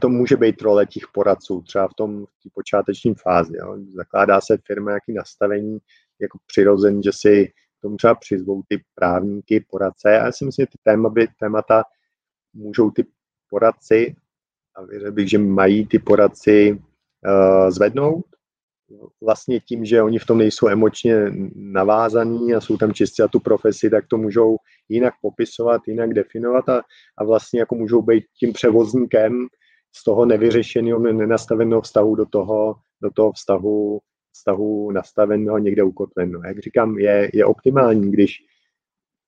[0.00, 3.56] to může být role těch poradců, třeba v tom v počáteční fázi.
[3.56, 3.78] Jo.
[3.94, 5.78] Zakládá se firma nějaký nastavení,
[6.20, 10.20] jako přirozený, že si tomu třeba přizvou ty právníky, poradce.
[10.20, 11.82] A já si myslím, že ty téma by, témata
[12.54, 13.06] můžou ty
[13.50, 14.16] poradci,
[14.76, 18.24] a věřil bych, že mají ty poradci uh, zvednout,
[19.22, 21.16] vlastně tím, že oni v tom nejsou emočně
[21.54, 24.56] navázaní a jsou tam čistě na tu profesi, tak to můžou
[24.88, 26.82] jinak popisovat, jinak definovat a,
[27.18, 29.46] a vlastně jako můžou být tím převozníkem
[29.96, 34.00] z toho nevyřešeného, nenastaveného vztahu do toho, do toho vztahu,
[34.32, 36.42] vztahu nastaveného někde ukotveného.
[36.46, 38.36] Jak říkám, je, je optimální, když,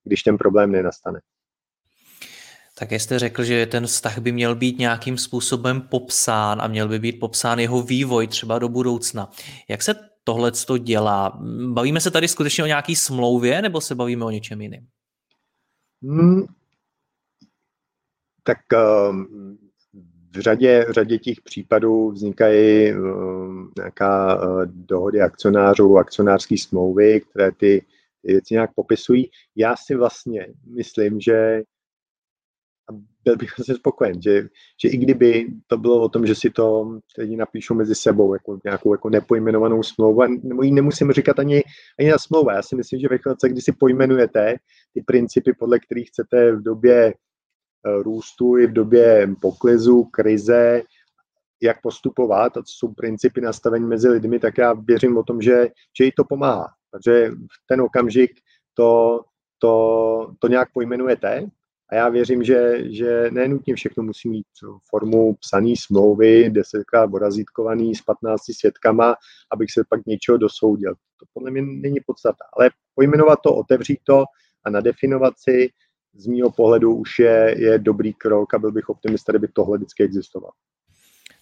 [0.05, 1.21] když ten problém nenastane.
[2.79, 6.99] Tak jste řekl, že ten vztah by měl být nějakým způsobem popsán a měl by
[6.99, 9.31] být popsán jeho vývoj třeba do budoucna.
[9.69, 11.41] Jak se tohle to dělá?
[11.67, 14.87] Bavíme se tady skutečně o nějaký smlouvě nebo se bavíme o něčem jiném?
[16.03, 16.47] Hmm,
[18.43, 18.59] tak
[19.11, 19.59] um,
[20.31, 27.53] v řadě, v řadě těch případů vznikají um, nějaká uh, dohody akcionářů, akcionářské smlouvy, které
[27.53, 27.85] ty,
[28.23, 29.31] ty věci nějak popisují.
[29.57, 31.63] Já si vlastně myslím, že
[32.91, 32.93] a
[33.25, 34.49] byl bych vlastně spokojen, že,
[34.83, 38.59] že i kdyby to bylo o tom, že si to lidi napíšou mezi sebou jako
[38.65, 41.63] nějakou jako nepojmenovanou smlouvu, nebo ji nemusím říkat ani,
[41.99, 42.53] ani na smlouva.
[42.53, 44.55] Já si myslím, že ve chvíli, kdy si pojmenujete
[44.95, 50.83] ty principy, podle kterých chcete v době eh, růstu i v době poklizu, krize,
[51.63, 55.69] jak postupovat a co jsou principy nastavení mezi lidmi, tak já věřím o tom, že,
[55.99, 56.69] že jí to pomáhá.
[56.91, 58.31] Takže v ten okamžik
[58.75, 59.21] to,
[59.59, 61.47] to, to nějak pojmenujete
[61.89, 64.47] a já věřím, že, že nenutně všechno musí mít
[64.91, 69.15] formu psaný smlouvy, desetkrát orazítkovaný s 15 svědkama,
[69.53, 70.95] abych se pak něčeho dosoudil.
[70.95, 72.45] To podle mě není podstata.
[72.57, 74.25] Ale pojmenovat to, otevřít to
[74.65, 75.69] a nadefinovat si
[76.15, 80.03] z mého pohledu už je, je dobrý krok a byl bych optimista, kdyby tohle vždycky
[80.03, 80.53] existovalo.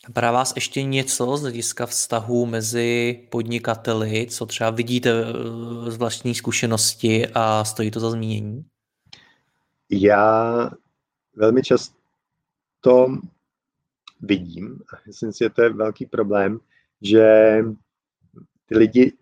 [0.09, 6.35] Napadá vás ještě něco z hlediska vztahu mezi podnikateli, co třeba vidíte eh, z vlastní
[6.35, 8.65] zkušenosti a stojí to za zmínění?
[9.91, 10.71] Já
[11.37, 13.07] velmi často
[14.21, 16.61] vidím, a myslím si, že to je velký problém,
[17.03, 17.59] že
[18.67, 19.13] ty lidi,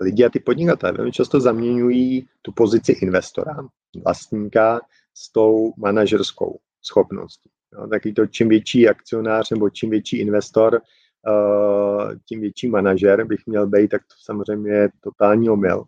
[0.00, 3.56] lidi a ty podnikatelé velmi často zaměňují tu pozici investora,
[4.04, 4.80] vlastníka
[5.14, 7.50] s tou manažerskou schopností.
[7.72, 10.80] No, taky to, čím větší akcionář nebo čím větší investor,
[11.26, 15.84] uh, tím větší manažer bych měl být, tak to samozřejmě je totální omyl.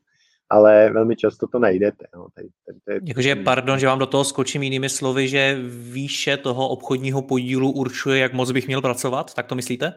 [0.50, 2.06] Ale velmi často to najdete.
[2.14, 2.26] No.
[2.34, 6.68] Tady, tady, tady, Jakože, pardon, že vám do toho skočím jinými slovy, že výše toho
[6.68, 9.94] obchodního podílu určuje, jak moc bych měl pracovat, tak to myslíte?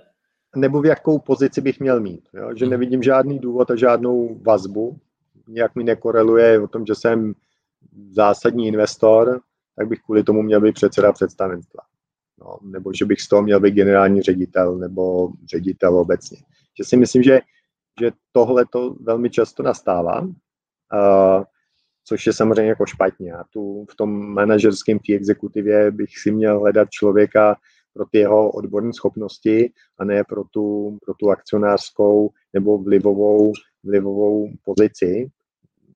[0.56, 2.30] Nebo v jakou pozici bych měl mít.
[2.34, 2.50] Jo?
[2.56, 2.72] Že hmm.
[2.72, 4.98] nevidím žádný důvod a žádnou vazbu.
[5.48, 7.34] Nějak mi nekoreluje o tom, že jsem
[8.12, 9.42] zásadní investor,
[9.76, 11.82] tak bych kvůli tomu měl být předseda představenstva.
[12.40, 16.38] No, nebo že bych z toho měl být generální ředitel nebo ředitel obecně.
[16.78, 17.40] Že si myslím, že,
[18.00, 21.44] že tohle to velmi často nastává, uh,
[22.04, 23.34] což je samozřejmě jako špatně.
[23.34, 27.56] A tu v tom manažerském té exekutivě bych si měl hledat člověka
[27.94, 34.50] pro ty jeho odborné schopnosti a ne pro tu, pro tu akcionářskou nebo vlivovou, vlivovou
[34.64, 35.30] pozici,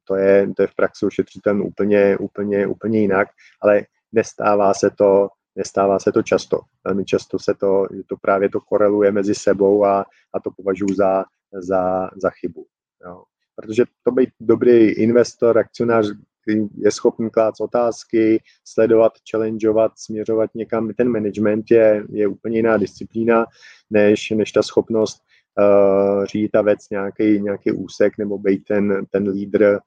[0.03, 3.27] to je, to je v praxi ušetřitelné úplně, úplně, úplně jinak,
[3.61, 6.59] ale nestává se to, nestává se to často.
[6.83, 11.23] Velmi často se to, to právě to koreluje mezi sebou a, a to považuji za,
[11.53, 12.65] za, za chybu.
[13.05, 13.23] Jo.
[13.55, 16.11] Protože to být dobrý investor, akcionář,
[16.41, 20.93] který je schopný klát otázky, sledovat, challengeovat, směřovat někam.
[20.93, 23.45] Ten management je, je úplně jiná disciplína,
[23.89, 25.21] než, než ta schopnost
[25.59, 29.79] uh, řídit a vec nějaký, nějaký úsek nebo být ten, ten lídr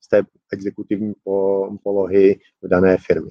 [0.00, 1.14] z té exekutivní
[1.82, 3.30] polohy v dané firmě.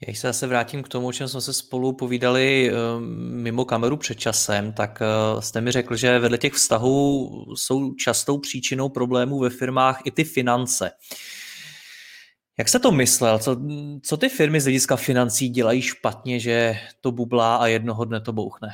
[0.00, 2.74] Já se zase vrátím k tomu, o čem jsme se spolu povídali eh,
[3.30, 8.38] mimo kameru před časem, tak eh, jste mi řekl, že vedle těch vztahů jsou častou
[8.38, 10.90] příčinou problémů ve firmách i ty finance.
[12.58, 13.38] Jak se to myslel?
[13.38, 13.56] Co,
[14.02, 18.32] co ty firmy z hlediska financí dělají špatně, že to bublá a jednoho dne to
[18.32, 18.68] bouchne?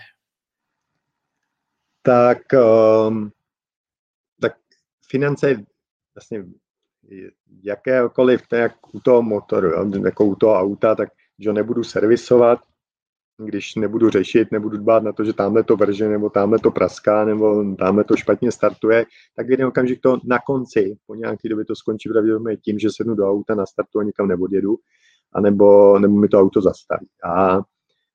[2.03, 2.39] Tak,
[3.09, 3.33] um,
[4.41, 4.53] tak
[5.09, 5.65] finance
[6.15, 6.45] vlastně
[7.63, 11.85] jakékoliv, to jak u toho motoru, jo, jako u toho auta, tak že ho nebudu
[11.85, 12.59] servisovat,
[13.45, 17.25] když nebudu řešit, nebudu dbát na to, že tamhle to vrže, nebo tamhle to praská,
[17.25, 21.77] nebo tamhle to špatně startuje, tak jeden okamžik to na konci, po nějaké době to
[21.77, 24.77] skončí pravděpodobně tím, že sednu do auta, nastartu a nikam neodjedu,
[25.35, 27.07] anebo, nebo mi to auto zastaví.
[27.25, 27.57] A,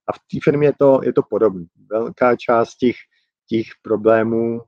[0.08, 1.64] a v té firmě je to, je to podobné.
[1.90, 2.96] Velká část těch,
[3.48, 4.60] těch problémů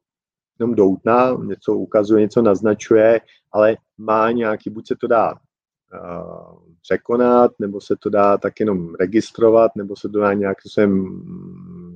[0.61, 3.21] jenom doutná, něco ukazuje, něco naznačuje,
[3.53, 8.95] ale má nějaký, buď se to dá uh, překonat, nebo se to dá tak jenom
[8.95, 11.23] registrovat, nebo se to dá nějak sem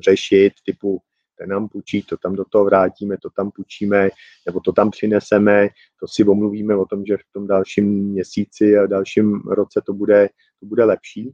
[0.05, 1.01] řešit, typu
[1.39, 4.09] ten nám půjčí, to tam do toho vrátíme, to tam půjčíme,
[4.47, 5.69] nebo to tam přineseme,
[6.01, 10.29] to si omluvíme o tom, že v tom dalším měsíci a dalším roce to bude,
[10.61, 11.33] to bude lepší.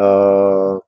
[0.00, 0.78] Uh,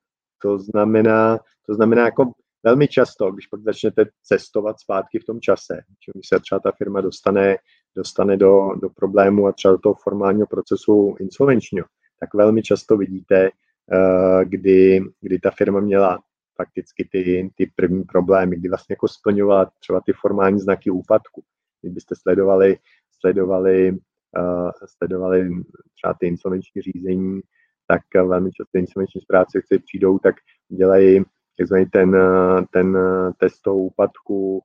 [0.43, 2.33] to znamená, to znamená jako
[2.65, 5.75] velmi často, když pak začnete cestovat zpátky v tom čase,
[6.07, 7.57] že se třeba ta firma dostane,
[7.97, 11.87] dostane do, do problému a třeba do toho formálního procesu insolvenčního,
[12.21, 16.19] tak velmi často vidíte, uh, kdy, kdy ta firma měla
[16.57, 21.43] fakticky ty, ty první problémy, kdy vlastně jako splňovala třeba ty formální znaky úpadku.
[21.81, 22.79] Kdybyste sledovali,
[23.21, 25.51] sledovali, uh, sledovali
[25.95, 27.41] třeba ty insolvenční řízení,
[27.87, 30.35] tak velmi často insolvenční správci, kteří přijdou, tak
[30.69, 31.25] dělají
[31.63, 32.17] takzvaný ten,
[32.71, 32.99] ten
[33.39, 34.63] test toho úpadku,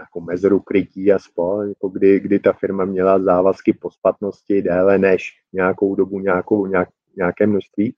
[0.00, 4.98] jako mezeru krytí a spol, jako kdy, kdy ta firma měla závazky po splatnosti déle
[4.98, 7.94] než nějakou dobu, nějakou, nějak, nějaké množství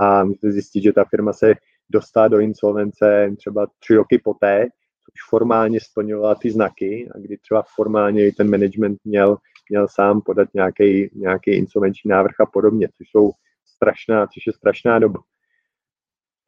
[0.00, 1.54] a musíte zjistit, že ta firma se
[1.90, 4.64] dostala do insolvence třeba tři roky poté,
[5.04, 9.36] což formálně splňovala ty znaky a kdy třeba formálně ten management měl,
[9.70, 13.30] měl sám podat nějaký, nějaký insolvenční návrh a podobně, což jsou
[13.64, 15.20] strašná, což je strašná doba.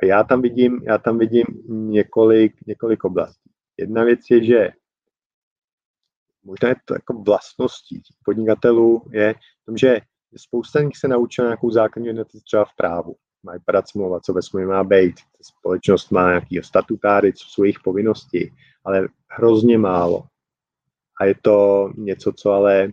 [0.02, 3.50] Já tam vidím, já tam vidím několik, několik oblastí.
[3.78, 4.70] Jedna věc je, že
[6.44, 9.34] možná je to jako vlastností podnikatelů je
[9.66, 10.00] tom, že
[10.36, 13.16] spousta nich se naučila nějakou základní jednotu třeba v právu.
[13.42, 15.14] Mají padat smlouva, co ve smlouvě má být.
[15.42, 18.52] Společnost má nějaký statutáry, co jsou jejich povinnosti,
[18.84, 20.24] ale hrozně málo.
[21.20, 22.92] A je to něco, co ale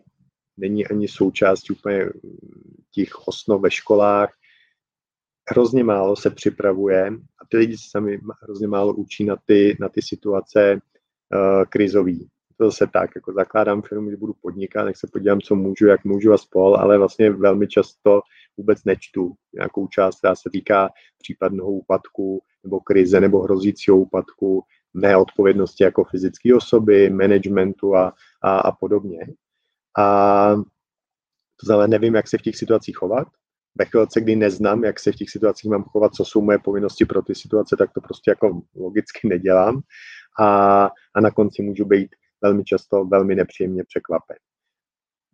[0.58, 2.10] není ani součástí úplně
[2.92, 4.34] těch osnov ve školách,
[5.52, 7.08] hrozně málo se připravuje
[7.42, 12.28] a ty lidi se sami hrozně málo učí na ty, na ty situace uh, krizový.
[12.58, 16.06] To zase tak, jako zakládám firmu, kdy budu podnikat, tak se podívám, co můžu, jak
[16.06, 18.22] můžu a spol, ale vlastně velmi často
[18.58, 25.84] vůbec nečtu nějakou část, která se týká případného úpadku nebo krize nebo hrozícího úpadku, neodpovědnosti
[25.84, 29.20] jako fyzické osoby, managementu a, a, a podobně.
[30.00, 30.56] A
[31.56, 33.28] to znamená, nevím, jak se v těch situacích chovat,
[33.76, 37.06] ve chvilce, kdy neznám, jak se v těch situacích mám chovat, co jsou moje povinnosti
[37.06, 39.82] pro ty situace, tak to prostě jako logicky nedělám
[40.40, 44.38] a, a na konci můžu být velmi často velmi nepříjemně překvapen.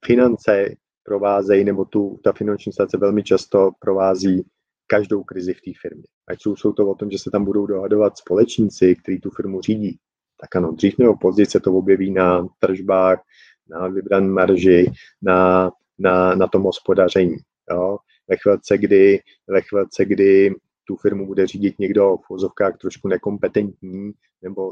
[0.05, 4.45] Finance provázejí, nebo tu, ta finanční situace velmi často provází
[4.87, 6.03] každou krizi v té firmě.
[6.27, 9.61] Ať jsou, jsou to o tom, že se tam budou dohadovat společníci, kteří tu firmu
[9.61, 9.99] řídí,
[10.41, 13.21] tak ano, dřív nebo později se to objeví na tržbách,
[13.69, 17.37] na vybran marži, na, na, na tom hospodaření.
[17.71, 17.97] Jo?
[18.29, 20.55] Ve chvilce, kdy, ve chvilce, kdy
[20.87, 24.11] tu firmu bude řídit někdo v vozovkách trošku nekompetentní,
[24.41, 24.71] nebo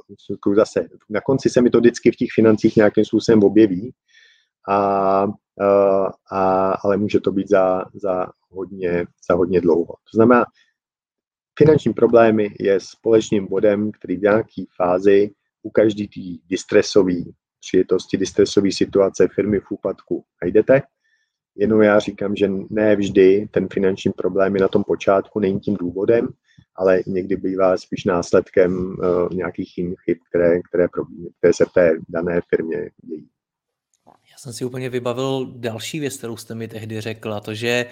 [0.55, 3.93] zase na konci se mi to vždycky v těch financích nějakým způsobem objeví,
[4.69, 5.27] a,
[6.31, 9.85] a, ale může to být za, za, hodně, za hodně dlouho.
[9.85, 10.45] To znamená,
[11.57, 15.31] finanční problémy je společným bodem, který v nějaké fázi
[15.63, 17.21] u každý té distresové
[17.59, 20.81] přijetosti, distresové situace firmy v úpadku najdete.
[21.55, 25.75] Jenom já říkám, že ne vždy ten finanční problém je na tom počátku, není tím
[25.75, 26.27] důvodem,
[26.75, 30.87] ale někdy bývá spíš následkem uh, nějakých jiných chyb, které, které,
[31.37, 33.27] které se v té dané firmě dějí.
[34.07, 37.85] Já jsem si úplně vybavil další věc, kterou jste mi tehdy řekl, a to, že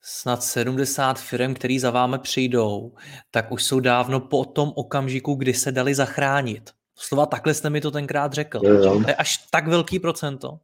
[0.00, 2.92] snad 70 firm, který za vámi přijdou,
[3.30, 6.70] tak už jsou dávno po tom okamžiku, kdy se dali zachránit.
[6.96, 8.60] Slova takhle jste mi to tenkrát řekl.
[8.64, 9.00] Jo.
[9.02, 10.58] To je až tak velký procento.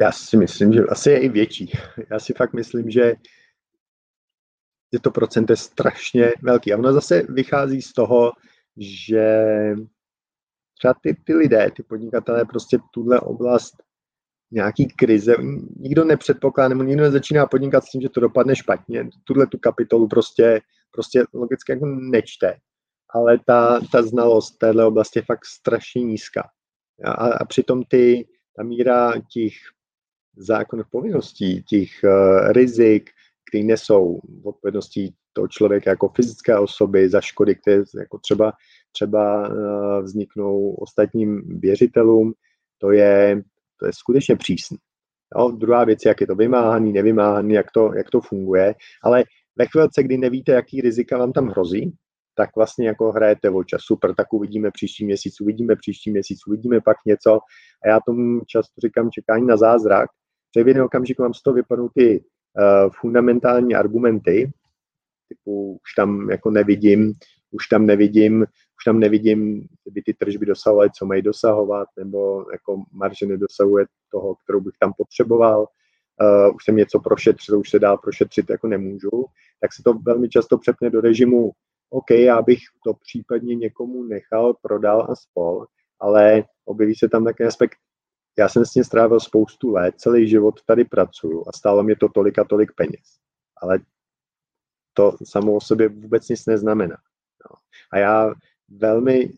[0.00, 1.72] Já si myslím, že asi je i větší.
[2.10, 3.14] Já si fakt myslím, že
[4.92, 6.72] je to procent je strašně velký.
[6.72, 8.32] A ono zase vychází z toho,
[8.76, 9.46] že
[10.78, 13.74] třeba ty, ty lidé, ty podnikatelé prostě tuhle oblast
[14.50, 15.34] nějaký krize,
[15.76, 19.08] nikdo nepředpokládá, nebo nikdo nezačíná podnikat s tím, že to dopadne špatně.
[19.24, 22.56] Tuhle tu kapitolu prostě, prostě logicky jako nečte.
[23.10, 26.48] Ale ta, ta znalost téhle oblasti je fakt strašně nízká.
[27.04, 29.52] A, a přitom ty, ta míra těch
[30.36, 33.10] zákonných povinností, těch uh, rizik,
[33.48, 38.52] které nesou v odpovědnosti toho člověka jako fyzické osoby za škody, které jako třeba,
[38.92, 42.32] třeba uh, vzniknou ostatním věřitelům,
[42.78, 43.42] to je,
[43.80, 44.78] to je skutečně přísný.
[45.38, 49.24] Jo, druhá věc je, jak je to vymáhaný, nevymáhaný, jak to, jak to funguje, ale
[49.58, 51.92] ve chvilce, kdy nevíte, jaký rizika vám tam hrozí,
[52.36, 53.80] tak vlastně jako hrajete o čas.
[53.82, 57.38] Super, tak uvidíme příští měsíc, uvidíme příští měsíc, uvidíme pak něco.
[57.84, 60.10] A já tomu často říkám čekání na zázrak,
[60.56, 64.52] že v jeden okamžik vám z toho vypadnou ty uh, fundamentální argumenty,
[65.28, 67.14] typu už tam jako nevidím,
[67.50, 68.42] už tam nevidím,
[68.78, 74.34] už tam nevidím, kdyby ty tržby dosahovaly, co mají dosahovat, nebo jako marže nedosahuje toho,
[74.34, 79.26] kterou bych tam potřeboval, uh, už jsem něco prošetřil, už se dál prošetřit jako nemůžu,
[79.60, 81.50] tak se to velmi často přepne do režimu,
[81.90, 85.66] OK, já bych to případně někomu nechal, prodal a spol,
[86.00, 87.78] ale objeví se tam takový aspekt,
[88.38, 92.08] já jsem s ním strávil spoustu let, celý život tady pracuju a stálo mě to
[92.08, 93.18] tolik a tolik peněz.
[93.62, 93.78] Ale
[94.94, 96.96] to samo o sobě vůbec nic neznamená.
[97.50, 97.56] No.
[97.92, 98.34] A já
[98.68, 99.32] velmi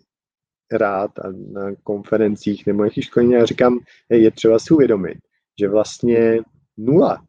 [0.72, 3.78] rád a na konferencích nebo nějakých školení já říkám,
[4.10, 5.18] hej, je třeba si uvědomit,
[5.60, 6.40] že vlastně
[6.76, 7.26] nula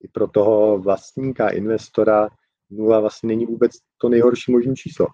[0.00, 2.28] i pro toho vlastníka, investora,
[2.70, 5.06] nula vlastně není vůbec to nejhorší možné číslo.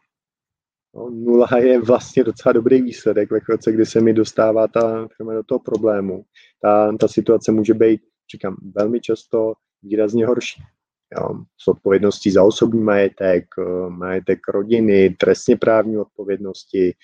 [0.97, 5.35] No, nula je vlastně docela dobrý výsledek ve chvíli, kdy se mi dostává ta firma
[5.35, 6.25] do toho problému.
[6.63, 8.01] Ta, ta situace může být,
[8.33, 10.63] říkám, velmi často výrazně horší.
[11.19, 11.29] Jo,
[11.59, 16.95] s odpovědností za osobní majetek, eh, majetek rodiny, trestně právní odpovědnosti,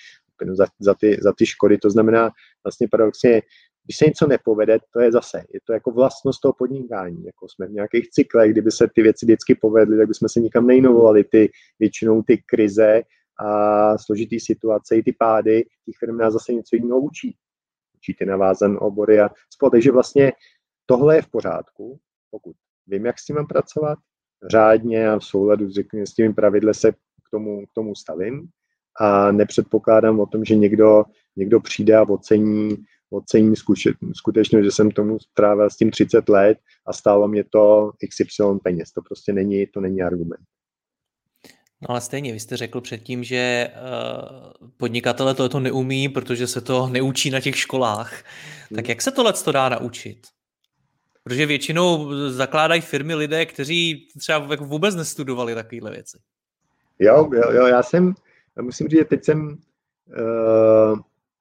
[0.52, 1.78] za, za, ty, za ty škody.
[1.78, 2.30] To znamená
[2.64, 3.42] vlastně paradoxně,
[3.84, 7.24] když se něco nepovede, to je zase, je to jako vlastnost toho podnikání.
[7.24, 10.66] Jako jsme v nějakých cyklech, kdyby se ty věci vždycky povedly, tak bychom se nikam
[10.66, 11.24] nejnovovali.
[11.24, 13.02] Ty, většinou ty krize
[13.38, 17.36] a složitý situace, i ty pády, těch firm nás zase něco jiného učí.
[17.96, 19.70] Učí ty navázan obory a spolu.
[19.70, 20.32] Takže vlastně
[20.86, 21.98] tohle je v pořádku,
[22.30, 23.98] pokud vím, jak s tím mám pracovat,
[24.50, 28.48] řádně a v souladu s, s těmi pravidly se k tomu, k tomu stavím
[29.00, 31.04] a nepředpokládám o tom, že někdo,
[31.36, 32.76] někdo přijde a ocení,
[33.10, 33.54] ocení
[34.14, 38.92] skutečně, že jsem tomu strávil s tím 30 let a stálo mě to XY peněz.
[38.92, 40.40] To prostě není, to není argument.
[41.82, 46.88] No ale stejně, vy jste řekl předtím, že uh, podnikatele to neumí, protože se to
[46.88, 48.24] neučí na těch školách.
[48.70, 48.76] Hmm.
[48.76, 50.18] Tak jak se tohle to dá naučit?
[51.24, 56.18] Protože většinou zakládají firmy lidé, kteří třeba jako vůbec nestudovali takovéhle věci.
[56.98, 58.14] Jo, jo, jo, já jsem,
[58.60, 60.98] musím říct, že teď jsem uh,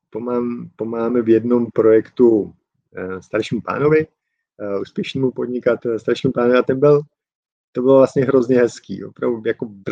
[0.10, 6.80] pomám, pomáháme v jednom projektu uh, staršímu pánovi, uh, úspěšnému podnikateli, staršímu pánovi a ten
[6.80, 7.01] byl
[7.72, 9.04] to bylo vlastně hrozně hezký.
[9.04, 9.84] Opravdu jako v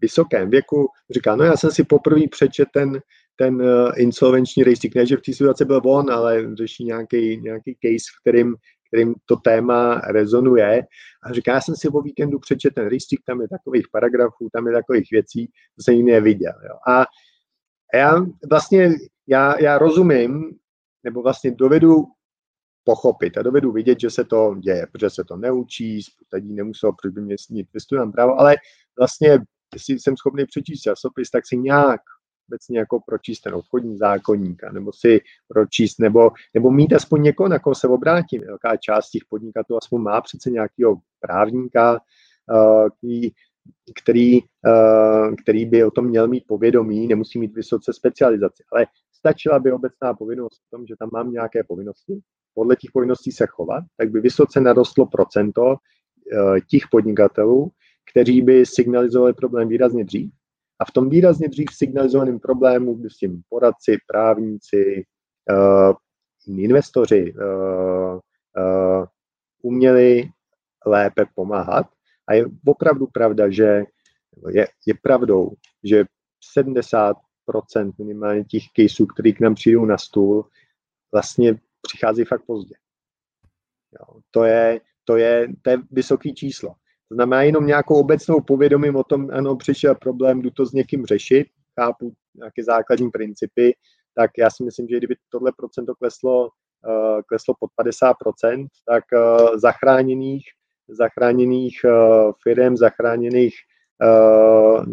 [0.00, 3.00] vysokém věku říká, no já jsem si poprvé přečet ten,
[3.36, 7.76] ten uh, insolvenční rejstřík, ne, že v té situaci byl on, ale řeší nějaký, nějaký
[7.84, 8.56] case, v kterým,
[8.86, 10.82] kterým to téma rezonuje.
[11.22, 14.66] A říká, já jsem si o víkendu přečet ten rejstřík, tam je takových paragrafů, tam
[14.66, 16.52] je takových věcí, to jsem jiný neviděl.
[16.68, 16.94] Jo.
[16.94, 17.06] A
[17.94, 18.90] já vlastně,
[19.26, 20.50] já, já rozumím,
[21.04, 22.04] nebo vlastně dovedu
[22.84, 23.36] pochopit.
[23.36, 26.00] A dovedu vidět, že se to děje, protože se to neučí,
[26.32, 28.56] lidí nemuselo, proč by mě snít, vystudovat právo, ale
[28.98, 29.38] vlastně,
[29.74, 32.00] jestli jsem schopný přečíst časopis, tak si nějak
[32.48, 37.58] obecně jako pročíst ten obchodní zákonník, nebo si pročíst, nebo, nebo mít aspoň někoho, na
[37.58, 38.42] koho se obrátím.
[38.46, 42.00] Velká část těch podnikatelů aspoň má přece nějakého právníka,
[43.02, 43.30] který,
[44.02, 44.40] který,
[45.42, 50.14] který by o tom měl mít povědomí, nemusí mít vysoce specializaci, ale stačila by obecná
[50.14, 52.20] povinnost v tom, že tam mám nějaké povinnosti,
[52.54, 55.76] podle těch povinností se chovat, tak by vysoce narostlo procento
[56.70, 57.70] těch podnikatelů,
[58.12, 60.32] kteří by signalizovali problém výrazně dřív.
[60.80, 65.04] A v tom výrazně dřív signalizovaném problému by s tím poradci, právníci,
[65.50, 65.94] uh,
[66.58, 68.20] investoři uh,
[69.62, 70.24] uměli
[70.86, 71.86] lépe pomáhat.
[72.28, 73.84] A je opravdu pravda, že
[74.50, 75.50] je, je pravdou,
[75.84, 76.04] že
[76.58, 77.14] 70%
[77.98, 80.46] minimálně těch caseů, který k nám přijdou na stůl,
[81.12, 82.74] vlastně přichází fakt pozdě.
[84.00, 86.74] Jo, to, je, to, je, to je vysoké číslo.
[87.08, 91.06] To znamená jenom nějakou obecnou povědomím o tom, ano, přišel problém, jdu to s někým
[91.06, 91.46] řešit,
[91.80, 93.74] chápu nějaké základní principy,
[94.14, 99.58] tak já si myslím, že kdyby tohle procento kleslo, uh, kleslo pod 50%, tak uh,
[99.58, 100.44] zachráněných,
[100.88, 103.54] zachráněných uh, firm, zachráněných,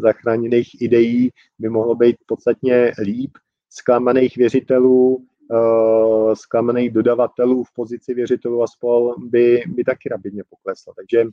[0.02, 1.30] zachráněných ideí
[1.60, 3.32] by mohlo být podstatně líp,
[3.70, 10.94] zklamaných věřitelů, uh, zklamaných dodavatelů v pozici věřitelů a spol by, by taky rapidně pokleslo.
[10.96, 11.26] Takže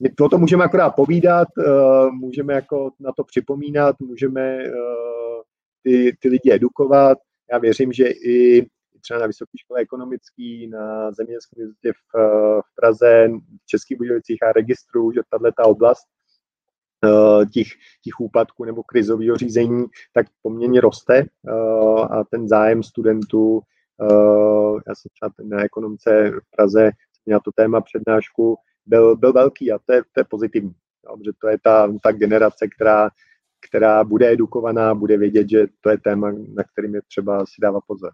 [0.00, 5.42] my o tom můžeme akorát povídat, uh, můžeme jako na to připomínat, můžeme uh,
[5.82, 7.18] ty, ty lidi edukovat.
[7.52, 8.66] Já věřím, že i
[9.00, 12.18] třeba na Vysoké škole ekonomické, na zemědělské univerzitě v,
[12.60, 13.28] v Praze,
[13.62, 16.06] v Českých Budějovicích a registru, že tahle ta oblast
[17.52, 17.66] těch,
[18.02, 23.60] těch úpadků nebo krizového řízení tak poměrně roste uh, a ten zájem studentů,
[24.00, 26.90] uh, já jsem třeba na ekonomce v Praze
[27.26, 30.74] měl to téma přednášku, byl, byl velký a to je, to je pozitivní.
[31.24, 33.10] Že to je ta, ta generace, která,
[33.68, 37.84] která bude edukovaná, bude vědět, že to je téma, na kterým je třeba si dávat
[37.86, 38.12] pozor.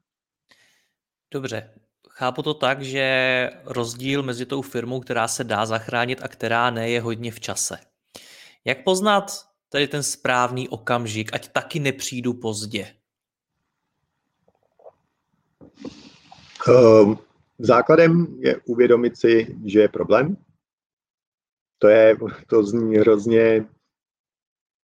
[1.32, 1.70] Dobře,
[2.08, 6.90] chápu to tak, že rozdíl mezi tou firmou, která se dá zachránit a která ne,
[6.90, 7.89] je hodně v čase.
[8.64, 9.24] Jak poznat
[9.68, 12.94] tady ten správný okamžik, ať taky nepřijdu pozdě?
[16.68, 17.18] Um,
[17.58, 20.36] základem je uvědomit si, že je problém,
[21.78, 23.66] to je, to zní hrozně,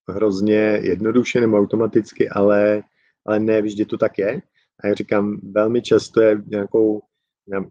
[0.09, 2.83] hrozně jednoduše nebo automaticky, ale,
[3.27, 4.43] ale ne vždy to tak je.
[4.81, 7.03] A jak říkám, velmi často je nějakou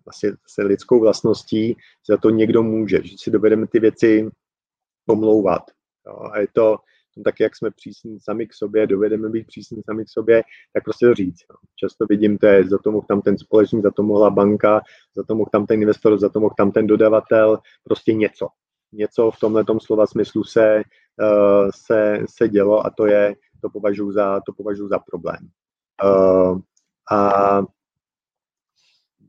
[0.08, 1.78] asi se lidskou vlastností,
[2.10, 4.30] za to někdo může, že si dovedeme ty věci
[5.06, 5.74] pomlouvat.
[6.08, 6.30] Jo.
[6.32, 6.78] A je to
[7.24, 10.43] tak, jak jsme přísní sami k sobě, dovedeme být přísní sami k sobě,
[10.74, 11.41] tak prostě to říct.
[11.49, 11.56] Jo.
[11.76, 14.82] Často vidím, to je, za to mohl tam ten společník, za to mohla banka,
[15.16, 18.47] za to mohl tam ten investor, za to mohl tam ten dodavatel, prostě něco
[18.95, 20.84] něco v tomhle slova smyslu se,
[21.22, 25.49] uh, se, se dělo a to je, to považuji za, to považuji za problém.
[26.03, 26.60] Uh,
[27.12, 27.62] a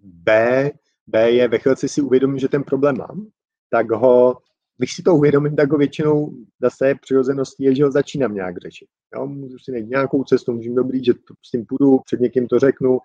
[0.02, 0.70] B,
[1.06, 3.26] B je ve chvíli, si uvědomím, že ten problém mám,
[3.70, 4.38] tak ho,
[4.78, 8.88] když si to uvědomím, tak ho většinou zase přirozeností je, že ho začínám nějak řešit.
[9.14, 12.46] Jo, můžu si najít nějakou cestu, můžu dobrý, že to, s tím půjdu, před někým
[12.46, 12.98] to řeknu,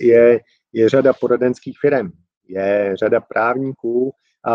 [0.00, 0.40] je,
[0.72, 2.10] je řada poradenských firm,
[2.48, 4.12] je řada právníků
[4.44, 4.54] a,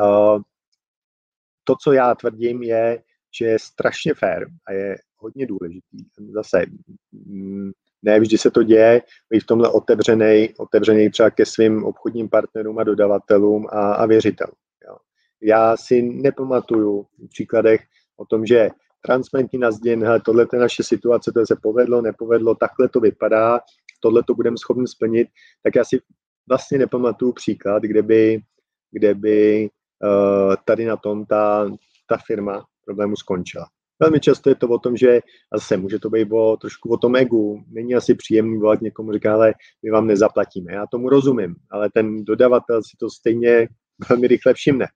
[0.00, 0.36] a
[1.64, 3.02] to, co já tvrdím, je,
[3.38, 5.98] že je strašně fair a je hodně důležitý.
[6.32, 6.66] Zase
[7.12, 7.70] mm,
[8.02, 12.78] ne vždy se to děje, být v tomhle otevřený, otevřený třeba ke svým obchodním partnerům
[12.78, 14.54] a dodavatelům a, a věřitelům.
[15.42, 17.80] Já si nepamatuju v příkladech
[18.16, 18.70] o tom, že
[19.06, 23.60] transparentní na zděn, hele, tohle je naše situace, to se povedlo, nepovedlo, takhle to vypadá,
[24.00, 25.28] tohle to budeme schopni splnit,
[25.62, 26.00] tak já si
[26.48, 28.40] vlastně nepamatuju příklad, kde by,
[28.92, 29.68] kde by
[30.04, 31.70] Eh, tady na tom ta,
[32.08, 33.66] ta firma problému skončila.
[33.98, 35.20] Velmi často je to o tom, že
[35.54, 37.64] zase může to být o, trošku o tom egu.
[37.68, 40.72] Není asi příjemný volat někomu, říká, ale my vám nezaplatíme.
[40.72, 43.68] Já tomu rozumím, ale ten dodavatel si to stejně
[44.08, 44.86] velmi rychle všimne.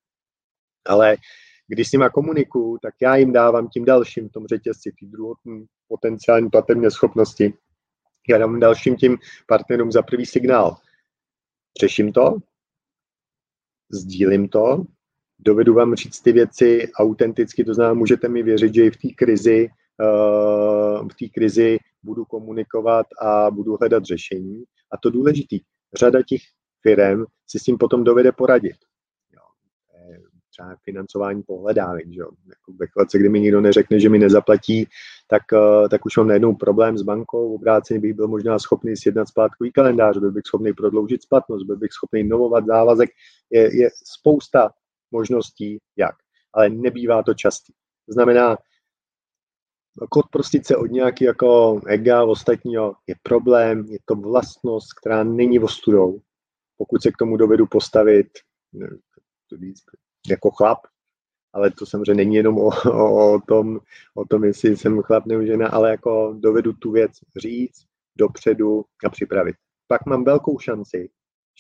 [0.86, 1.16] Ale
[1.68, 5.66] když s nima komunikuju, tak já jim dávám tím dalším v tom řetězci, ty druhotní
[5.88, 7.54] potenciální platební schopnosti.
[8.28, 9.18] Já dám dalším tím
[9.48, 10.76] partnerům za prvý signál.
[11.80, 12.36] Řeším to,
[13.92, 14.84] sdílím to,
[15.38, 19.08] dovedu vám říct ty věci autenticky, to znamená, můžete mi věřit, že i v té
[19.16, 19.68] krizi,
[20.00, 24.64] uh, v té krizi budu komunikovat a budu hledat řešení.
[24.92, 25.60] A to důležitý,
[25.94, 26.40] řada těch
[26.82, 28.76] firm si s tím potom dovede poradit.
[30.54, 32.30] Třeba financování pohledávek, že jo.
[32.48, 34.88] Jako ve chvíli, kdy mi nikdo neřekne, že mi nezaplatí,
[35.28, 39.28] tak, uh, tak už mám najednou problém s bankou, obráceně bych byl možná schopný sjednat
[39.28, 43.10] splátkový kalendář, byl bych schopný prodloužit splatnost, byl bych schopný inovovat závazek.
[43.50, 44.70] Je, je spousta
[45.10, 46.14] možností, jak.
[46.52, 47.72] Ale nebývá to častý.
[48.06, 48.56] To znamená,
[50.16, 56.20] odprostit se od nějaký jako ega ostatního je problém, je to vlastnost, která není ostudou.
[56.76, 58.26] Pokud se k tomu dovedu postavit
[59.52, 59.80] víc,
[60.28, 60.78] jako chlap,
[61.52, 63.80] ale to samozřejmě není jenom o, o, o, tom,
[64.14, 67.84] o tom, jestli jsem chlap nebo žena, ale jako dovedu tu věc říct
[68.18, 69.56] dopředu a připravit.
[69.86, 71.10] Pak mám velkou šanci,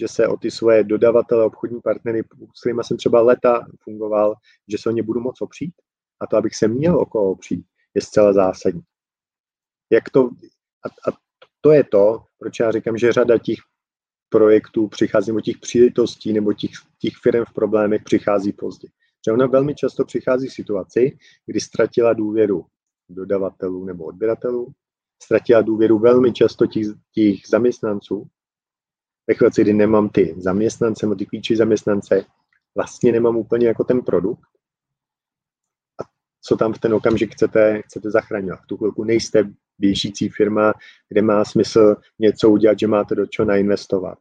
[0.00, 2.22] že se o ty svoje dodavatele, obchodní partnery,
[2.54, 4.34] s kterými jsem třeba leta fungoval,
[4.68, 5.74] že se o ně budu moc opřít
[6.20, 8.82] a to, abych se měl o koho opřít, je zcela zásadní.
[9.90, 10.30] Jak to,
[10.86, 11.16] a, a
[11.60, 13.58] to je to, proč já říkám, že řada těch
[14.34, 18.88] projektů přichází, nebo těch příležitostí, nebo těch, těch firm v problémech přichází pozdě.
[19.26, 22.66] Že ona velmi často přichází v situaci, kdy ztratila důvěru
[23.08, 24.72] dodavatelů nebo odběratelů,
[25.22, 28.26] ztratila důvěru velmi často těch, těch zaměstnanců.
[29.26, 32.24] Ve chvíli, kdy nemám ty zaměstnance, nebo ty klíči zaměstnance,
[32.74, 34.48] vlastně nemám úplně jako ten produkt.
[36.02, 36.04] A
[36.42, 38.60] co tam v ten okamžik chcete, chcete zachraňovat?
[38.62, 40.72] V tu chvilku nejste běžící firma,
[41.08, 44.18] kde má smysl něco udělat, že máte do čeho nainvestovat.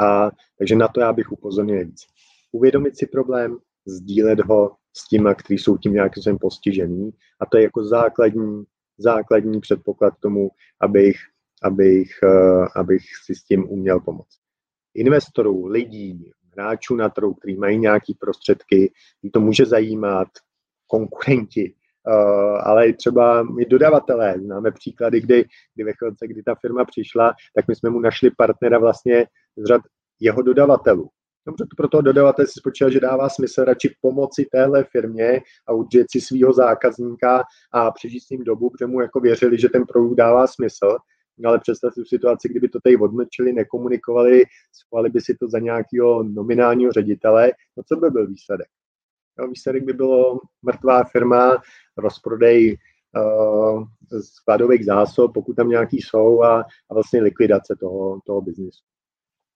[0.00, 2.06] A, takže na to já bych upozornil víc.
[2.52, 7.10] Uvědomit si problém, sdílet ho s těma, kteří jsou tím nějakým způsobem postižený.
[7.40, 8.64] A to je jako základní,
[8.98, 11.16] základní předpoklad k tomu, abych,
[11.62, 14.38] abych, uh, abych si s tím uměl pomoct.
[14.94, 18.92] Investorů, lidí, hráčů na trhu, kteří mají nějaké prostředky,
[19.32, 20.28] to může zajímat,
[20.86, 21.74] konkurenti,
[22.62, 24.34] ale i třeba my dodavatelé.
[24.38, 25.44] Známe příklady, kdy,
[25.74, 29.64] kdy ve chvilce, kdy ta firma přišla, tak my jsme mu našli partnera vlastně z
[29.64, 29.80] řad
[30.20, 31.08] jeho dodavatelů.
[31.46, 35.72] Dobře, to pro toho dodavatele si spočíval, že dává smysl radši pomoci téhle firmě a
[35.72, 37.42] udržet si svého zákazníka
[37.72, 40.96] a přežít s ním dobu, protože mu jako věřili, že ten produkt dává smysl,
[41.44, 44.42] ale představ si situaci, kdyby to tady odmlčili, nekomunikovali,
[44.72, 48.68] schválili by si to za nějakého nominálního ředitele, no co by byl výsledek?
[49.38, 51.62] No, výsledek by bylo mrtvá firma,
[51.96, 52.78] rozprodej
[53.16, 53.84] uh,
[54.20, 56.60] skladových zásob, pokud tam nějaký jsou a,
[56.90, 58.88] a vlastně likvidace toho, toho biznisu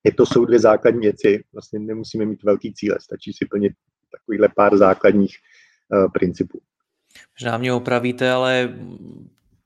[0.04, 1.44] je to jsou dvě základní věci.
[1.52, 3.72] Vlastně nemusíme mít velký cíle, stačí si plnit
[4.12, 5.36] takovýhle pár základních
[5.92, 6.60] uh, principů.
[7.40, 8.78] Možná mě opravíte, ale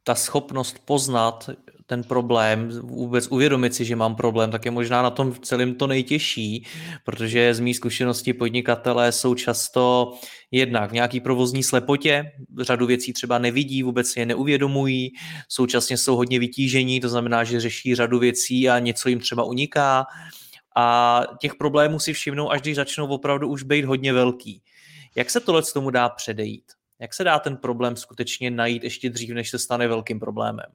[0.07, 1.51] ta schopnost poznat
[1.87, 5.87] ten problém, vůbec uvědomit si, že mám problém, tak je možná na tom celém to
[5.87, 6.67] nejtěžší,
[7.05, 10.13] protože z mý zkušenosti podnikatelé jsou často
[10.51, 15.13] jednak v nějaký provozní slepotě, řadu věcí třeba nevidí, vůbec je neuvědomují,
[15.49, 20.07] současně jsou hodně vytížení, to znamená, že řeší řadu věcí a něco jim třeba uniká
[20.77, 24.63] a těch problémů si všimnou, až když začnou opravdu už být hodně velký.
[25.17, 26.76] Jak se tohle tomu dá předejít?
[26.99, 30.67] Jak se dá ten problém skutečně najít ještě dřív, než se stane velkým problémem?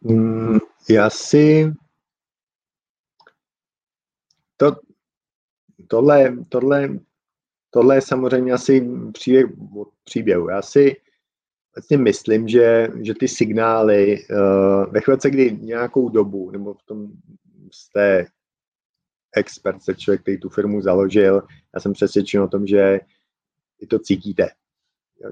[0.00, 0.58] Mm,
[0.90, 1.72] já si
[4.56, 4.76] to,
[5.88, 6.88] tohle, tohle,
[7.70, 10.48] tohle je samozřejmě asi příběh od příběhu.
[10.48, 10.96] Já si
[11.76, 17.12] vlastně myslím, že, že ty signály uh, ve chvíli, kdy nějakou dobu, nebo v tom
[17.72, 18.26] jste
[19.36, 21.42] expert, se člověk, který tu firmu založil,
[21.74, 23.00] já jsem přesvědčen o tom, že
[23.80, 24.48] vy to cítíte.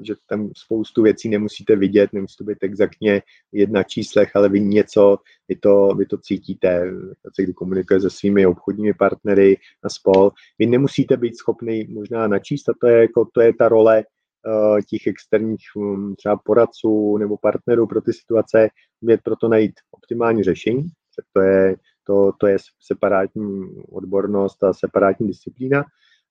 [0.03, 3.22] Že tam spoustu věcí nemusíte vidět, nemusí to být exaktně
[3.53, 6.92] jedna číslech, ale vy něco, vy to, vy to cítíte,
[7.38, 10.30] kdy komunikuje se svými obchodními partnery a spol.
[10.59, 14.05] Vy nemusíte být schopný možná načíst a to je, jako, to je ta role
[14.46, 18.68] uh, těch externích um, třeba poradců nebo partnerů pro ty situace,
[19.01, 20.88] umět proto najít optimální řešení,
[21.32, 25.84] to je, to, to je separátní odbornost a separátní disciplína,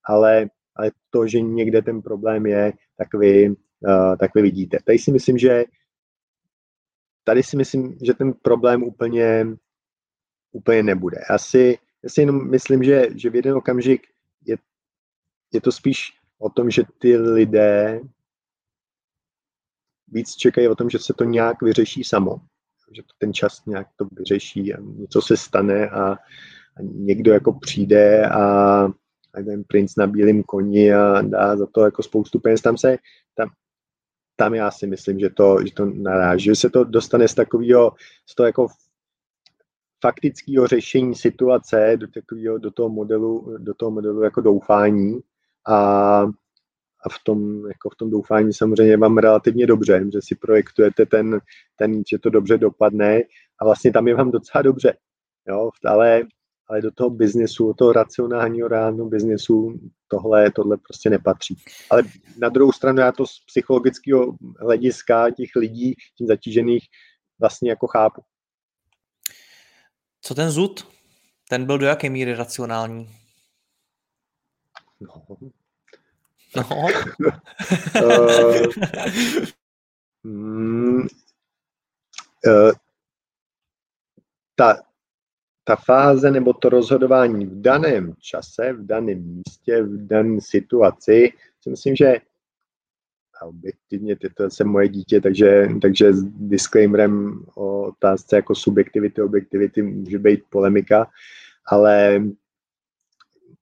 [0.03, 0.49] ale
[0.79, 4.77] ale to, že někde ten problém je, tak vy, uh, tak vy vidíte.
[4.85, 5.63] Tady si myslím, že
[7.23, 9.47] tady si myslím, že ten problém úplně,
[10.51, 11.17] úplně nebude.
[11.29, 14.07] Já si, já si jenom myslím, že, že v jeden okamžik
[14.45, 14.57] je,
[15.53, 18.01] je to spíš o tom, že ty lidé
[20.07, 22.35] víc čekají o tom, že se to nějak vyřeší samo.
[22.91, 26.17] Že to ten čas nějak to vyřeší a něco se stane a, a
[26.81, 28.87] někdo jako přijde a,
[29.33, 32.61] ten princ na bílém koni a dá za to jako spoustu peněz.
[32.61, 32.97] Tam se,
[33.35, 33.49] tam,
[34.35, 37.91] tam já si myslím, že to, že to naráží, že se to dostane z takového,
[38.25, 38.67] z toho jako
[40.01, 45.19] faktického řešení situace do, takového, do toho modelu, do toho modelu jako doufání
[45.67, 46.25] a,
[47.05, 51.39] a v tom, jako v tom doufání samozřejmě vám relativně dobře, že si projektujete ten,
[51.75, 53.19] ten, že to dobře dopadne
[53.61, 54.97] a vlastně tam je vám docela dobře.
[55.47, 56.23] Jo, ale
[56.69, 61.57] ale do toho biznesu, do toho racionálního reálného biznesu tohle, tohle prostě nepatří.
[61.89, 62.03] Ale
[62.37, 66.83] na druhou stranu já to z psychologického hlediska těch lidí, tím zatížených,
[67.39, 68.21] vlastně jako chápu.
[70.21, 70.87] Co ten zud?
[71.49, 73.09] Ten byl do jaké míry racionální?
[74.99, 75.37] No,
[76.55, 76.63] No.
[78.03, 78.65] uh,
[80.23, 81.01] mm,
[82.47, 82.71] uh,
[84.55, 84.77] ta,
[85.63, 91.69] ta fáze nebo to rozhodování v daném čase, v daném místě, v dané situaci, si
[91.69, 92.15] myslím, že
[93.41, 99.81] a objektivně to je moje dítě, takže, takže s disclaimerem o otázce jako subjektivity, objektivity
[99.81, 101.07] může být polemika,
[101.65, 102.23] ale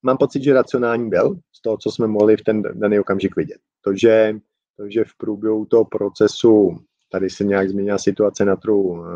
[0.03, 3.57] mám pocit, že racionální byl toho, co jsme mohli v ten daný okamžik vidět.
[3.81, 4.35] To, že,
[4.77, 6.79] to, že v průběhu toho procesu
[7.11, 9.09] tady se nějak změnila situace na trhu eh,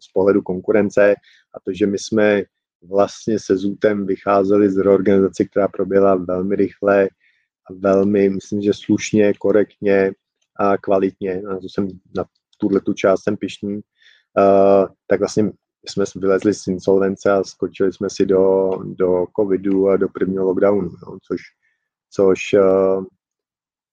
[0.00, 1.14] z pohledu konkurence
[1.54, 2.42] a to, že my jsme
[2.82, 7.08] vlastně se Zůtem vycházeli z reorganizace, která proběhla velmi rychle
[7.70, 10.12] a velmi, myslím, že slušně, korektně
[10.56, 12.24] a kvalitně, na to jsem na
[12.58, 15.50] tuhle tu část jsem pišný, uh, tak vlastně
[15.88, 20.90] jsme vylezli z insolvence a skočili jsme si do, do covidu a do prvního lockdownu,
[21.06, 21.40] no, což,
[22.10, 23.04] což, uh,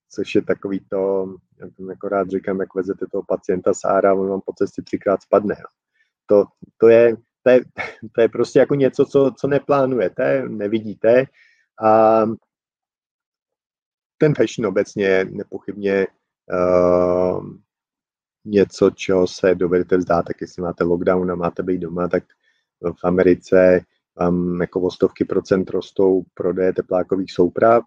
[0.10, 4.30] což je takový to, jak jako rád říkám, jak vezete toho pacienta z ára, on
[4.30, 5.56] vám po cestě třikrát spadne.
[5.60, 5.70] No.
[6.26, 6.46] To,
[6.78, 7.62] to, je, to, je,
[8.16, 11.26] to je prostě jako něco, co, co neplánujete, nevidíte
[11.84, 12.22] a
[14.18, 16.08] ten fashion obecně nepochybně
[16.54, 17.48] uh,
[18.46, 22.24] něco, čeho se dovedete vzdát, tak jestli máte lockdown a máte být doma, tak
[22.82, 23.82] v Americe
[24.16, 27.84] vám jako o stovky procent rostou prodeje teplákových souprav,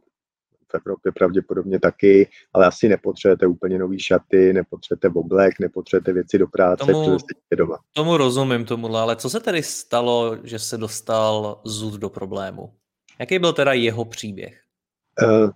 [0.72, 6.46] v Evropě pravděpodobně taky, ale asi nepotřebujete úplně nový šaty, nepotřebujete oblek, nepotřebujete věci do
[6.46, 7.78] práce, tomu, protože jste doma.
[7.92, 12.72] Tomu rozumím, tomu, ale co se tedy stalo, že se dostal Zud do problému?
[13.20, 14.60] Jaký byl teda jeho příběh?
[15.22, 15.50] Uh,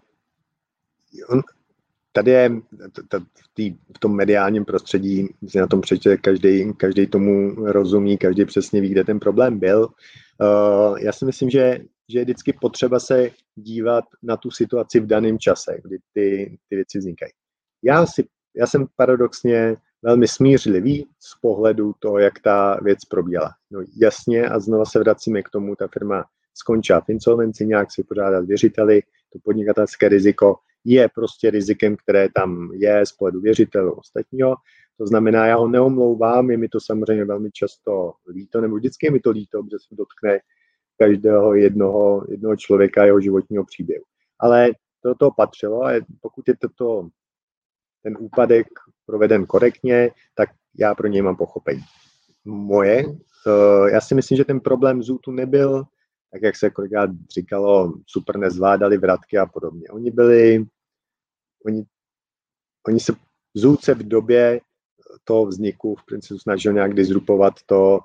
[1.29, 1.43] on,
[2.17, 2.51] tady je
[3.95, 8.89] v, tom mediálním prostředí, si na tom přečte, každý, každý tomu rozumí, každý přesně ví,
[8.89, 9.89] kde ten problém byl.
[10.41, 15.07] Uh, já si myslím, že, že je vždycky potřeba se dívat na tu situaci v
[15.07, 17.33] daném čase, kdy ty, ty věci vznikají.
[17.83, 18.25] Já, si,
[18.57, 23.51] já jsem paradoxně velmi smířlivý z pohledu toho, jak ta věc probíhala.
[23.71, 28.05] No jasně, a znova se vracíme k tomu, ta firma skončila v insolvenci, nějak si
[28.05, 29.03] pořádat věřiteli,
[29.33, 30.57] to podnikatelské riziko
[30.87, 34.55] je prostě rizikem, které tam je z pohledu věřitelů ostatního.
[34.99, 39.11] To znamená, já ho neomlouvám, je mi to samozřejmě velmi často líto, nebo vždycky je
[39.11, 40.39] mi to líto, protože se dotkne
[40.99, 44.05] každého jednoho, jednoho člověka jeho životního příběhu.
[44.39, 44.70] Ale
[45.03, 47.09] to to patřilo a pokud je toto,
[48.03, 48.66] ten úpadek
[49.07, 51.82] proveden korektně, tak já pro něj mám pochopení.
[52.45, 53.05] Moje,
[53.47, 55.84] eh, já si myslím, že ten problém Zůtu nebyl,
[56.32, 59.89] tak jak se kolikrát říkalo, super nezvládali vratky a podobně.
[59.89, 60.66] Oni byli
[61.67, 61.85] oni,
[62.89, 63.12] oni se
[63.57, 64.61] Zůce v době
[65.25, 68.01] toho vzniku v principu snažil nějak disrupovat to,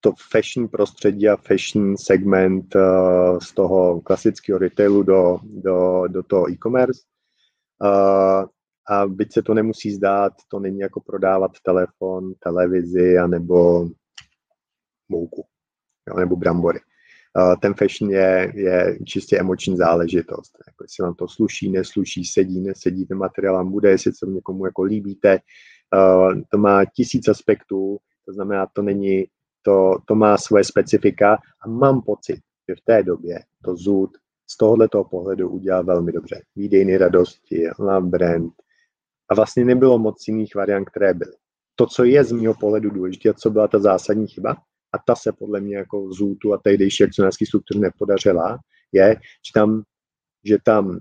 [0.00, 6.50] to fashion prostředí a fashion segment uh, z toho klasického retailu do, do, do toho
[6.50, 7.00] e-commerce.
[7.84, 8.46] Uh,
[8.88, 13.88] a byť se to nemusí zdát, to není jako prodávat telefon, televizi, anebo
[15.08, 15.46] mouku,
[16.08, 16.80] jo, nebo brambory
[17.60, 20.52] ten fashion je, je čistě emoční záležitost.
[20.66, 24.66] Jako jestli vám to sluší, nesluší, sedí, nesedí, ten materiál vám bude, jestli se někomu
[24.66, 25.38] jako líbíte.
[26.50, 29.24] To má tisíc aspektů, to znamená, to není,
[29.62, 34.10] to, to má svoje specifika a mám pocit, že v té době to Zoot
[34.46, 36.42] z tohoto pohledu udělal velmi dobře.
[36.56, 38.52] Výdejny radosti, love brand
[39.28, 41.32] a vlastně nebylo moc jiných variant, které byly.
[41.74, 44.56] To, co je z mého pohledu důležité co byla ta zásadní chyba,
[44.92, 48.58] a ta se podle mě jako Zůtu a tehdejší akcionářský struktur nepodařila,
[48.92, 49.82] je, že tam,
[50.44, 50.98] že tam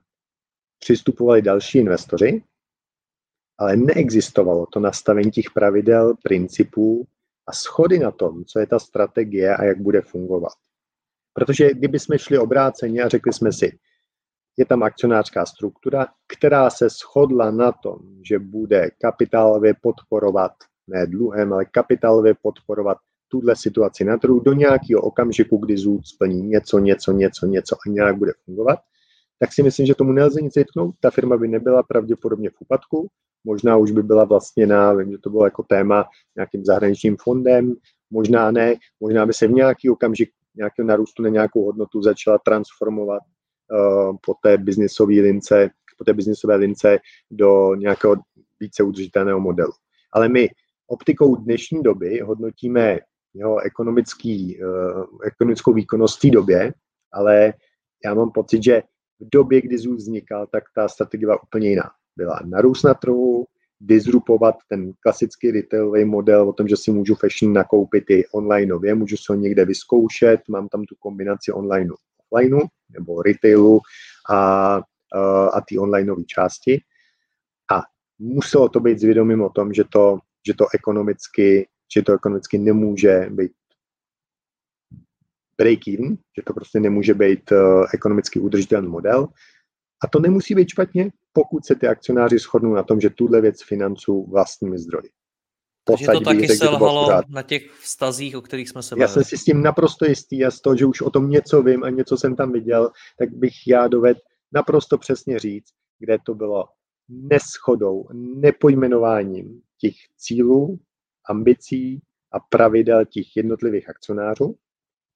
[0.80, 2.44] přistupovali další investoři,
[3.58, 7.08] ale neexistovalo to nastavení těch pravidel, principů
[7.48, 10.54] a schody na tom, co je ta strategie a jak bude fungovat.
[11.34, 13.80] Protože kdyby jsme šli obráceně a řekli jsme si,
[14.58, 20.52] je tam akcionářská struktura, která se shodla na tom, že bude kapitálově podporovat,
[20.88, 22.98] ne dluhem, ale kapitálově podporovat
[23.32, 27.90] tuhle situaci na trhu do nějakého okamžiku, kdy ZÚD splní něco, něco, něco, něco a
[27.90, 28.80] nějak bude fungovat,
[29.40, 30.96] tak si myslím, že tomu nelze nic vytknout.
[31.00, 33.08] Ta firma by nebyla pravděpodobně v úpadku,
[33.44, 34.28] možná už by byla
[34.66, 36.06] na, vím, že to bylo jako téma
[36.36, 37.74] nějakým zahraničním fondem,
[38.12, 43.22] možná ne, možná by se v nějaký okamžik nějakého narůstu na nějakou hodnotu začala transformovat
[43.22, 46.98] uh, po té biznisové lince, po té biznisové lince
[47.32, 48.16] do nějakého
[48.60, 49.72] více udržitelného modelu.
[50.14, 50.50] Ale my
[50.88, 53.00] optikou dnešní doby hodnotíme
[53.34, 56.74] jeho ekonomický, uh, ekonomickou výkonnost v té době,
[57.14, 57.54] ale
[58.06, 58.84] já mám pocit, že
[59.20, 61.92] v době, kdy ZUS vznikal, tak ta strategie byla úplně jiná.
[62.16, 63.46] Byla narůst na trhu,
[63.82, 69.18] disrupovat ten klasický retailový model o tom, že si můžu fashion nakoupit i onlineově, můžu
[69.18, 73.80] se ho někde vyzkoušet, mám tam tu kombinaci online offline nebo retailu
[74.30, 74.82] a
[75.54, 76.82] a ty onlineové části.
[77.72, 77.82] A
[78.20, 83.28] muselo to být zvědomím o tom, že to, že to ekonomicky, že to ekonomicky nemůže
[83.32, 83.52] být
[85.62, 89.28] break-even, že to prostě nemůže být uh, ekonomicky udržitelný model.
[90.04, 93.64] A to nemusí být špatně, pokud se ty akcionáři shodnou na tom, že tuhle věc
[93.64, 95.10] financují vlastními zdroji.
[95.84, 99.02] Takže to taky selhalo na těch vztazích, o kterých jsme se bavili.
[99.02, 101.64] Já jsem si s tím naprosto jistý a z toho, že už o tom něco
[101.64, 104.20] vím a něco jsem tam viděl, tak bych já dovedl
[104.54, 105.70] naprosto přesně říct,
[106.00, 106.66] kde to bylo
[107.10, 110.80] neschodou, nepojmenováním těch cílů,
[111.30, 112.02] ambicí
[112.32, 114.56] a pravidel těch jednotlivých akcionářů.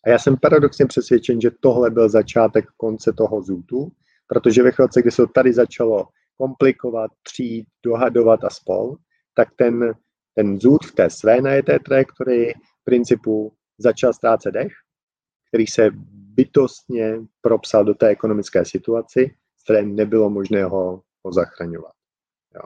[0.06, 3.92] A já jsem paradoxně přesvědčen, že tohle byl začátek konce toho zůtu,
[4.28, 8.96] protože ve chvíli, kdy se to tady začalo komplikovat, přijít, dohadovat a spol,
[9.34, 9.94] tak ten,
[10.36, 12.54] ten zůd v té své najeté trajektorii
[12.84, 14.74] principu začal ztrácet dech,
[15.48, 15.90] který se
[16.36, 21.94] bytostně propsal do té ekonomické situaci, z které nebylo možné ho, ho zachraňovat.
[22.56, 22.62] Jo.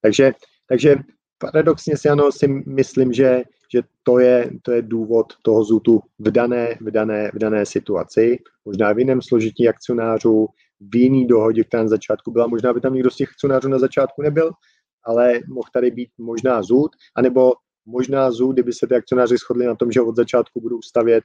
[0.00, 0.32] Takže,
[0.68, 0.96] takže
[1.38, 6.30] paradoxně si ano, si myslím, že, že to, je, to je důvod toho zůtu v
[6.30, 8.38] dané, v, dané, v dané situaci.
[8.64, 10.46] Možná v jiném složití akcionářů,
[10.80, 12.46] v jiný dohodě, která na začátku byla.
[12.46, 14.52] Možná by tam někdo z těch akcionářů na začátku nebyl,
[15.04, 17.52] ale mohl tady být možná zůd, anebo
[17.86, 21.24] možná zůd, kdyby se ty akcionáři shodli na tom, že od začátku budou stavět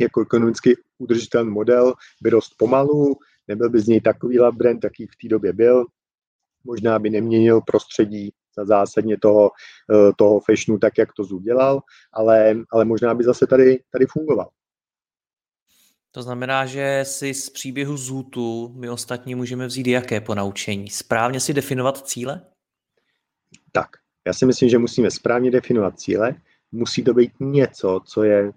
[0.00, 3.16] jako ekonomicky udržitelný model, by rost pomalu,
[3.48, 5.84] nebyl by z něj takový brand, jaký v té době byl,
[6.64, 8.32] možná by neměnil prostředí
[8.64, 9.50] zásadně toho,
[9.94, 11.80] eh, toho fashionu tak, jak to udělal,
[12.12, 14.48] ale, ale možná by zase tady, tady fungoval.
[16.14, 20.90] To znamená, že si z příběhu Zůtu my ostatní můžeme vzít jaké ponaučení?
[20.90, 22.40] Správně si definovat cíle?
[23.72, 23.88] Tak,
[24.26, 26.34] já si myslím, že musíme správně definovat cíle.
[26.72, 28.52] Musí to být něco, co je,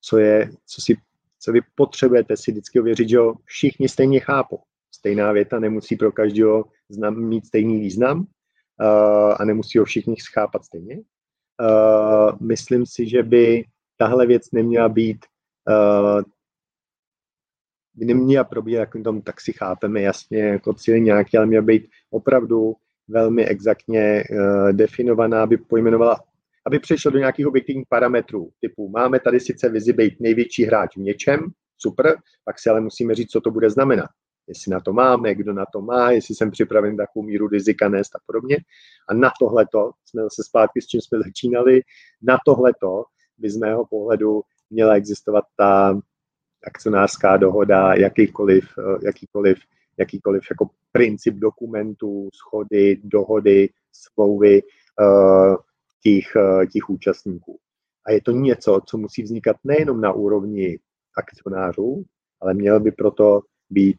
[0.00, 0.96] co je, co si,
[1.38, 4.58] co vy potřebujete si vždycky ověřit, že ho všichni stejně chápou.
[4.94, 6.64] Stejná věta nemusí pro každého
[7.10, 8.26] mít stejný význam
[9.40, 10.96] a nemusí ho všichni schápat stejně.
[10.96, 13.64] Uh, myslím si, že by
[13.96, 15.26] tahle věc neměla být
[15.68, 16.22] uh,
[17.94, 21.88] by neměla probíhat jako tom, tak si chápeme jasně jako cíl nějaký, ale měla být
[22.10, 22.74] opravdu
[23.08, 26.20] velmi exaktně uh, definovaná, aby pojmenovala,
[26.66, 31.00] aby přešlo do nějakých objektivních parametrů, typu máme tady sice vizi být největší hráč v
[31.00, 31.40] něčem,
[31.78, 34.10] super, pak si ale musíme říct, co to bude znamenat
[34.46, 38.16] jestli na to máme, kdo na to má, jestli jsem připraven takovou míru rizika nést
[38.16, 38.56] a podobně.
[39.08, 41.82] A na tohleto jsme zase zpátky, s čím jsme začínali,
[42.22, 43.04] na tohleto
[43.38, 46.00] by z mého pohledu měla existovat ta
[46.64, 49.58] akcionářská dohoda, jakýkoliv, eh, jakýkoliv,
[49.98, 55.56] jakýkoliv jako princip dokumentů, schody, dohody, smlouvy uh,
[56.02, 57.58] těch, uh, těch účastníků.
[58.06, 60.78] A je to něco, co musí vznikat nejenom na úrovni
[61.16, 62.04] akcionářů,
[62.40, 63.40] ale měl by proto
[63.70, 63.98] být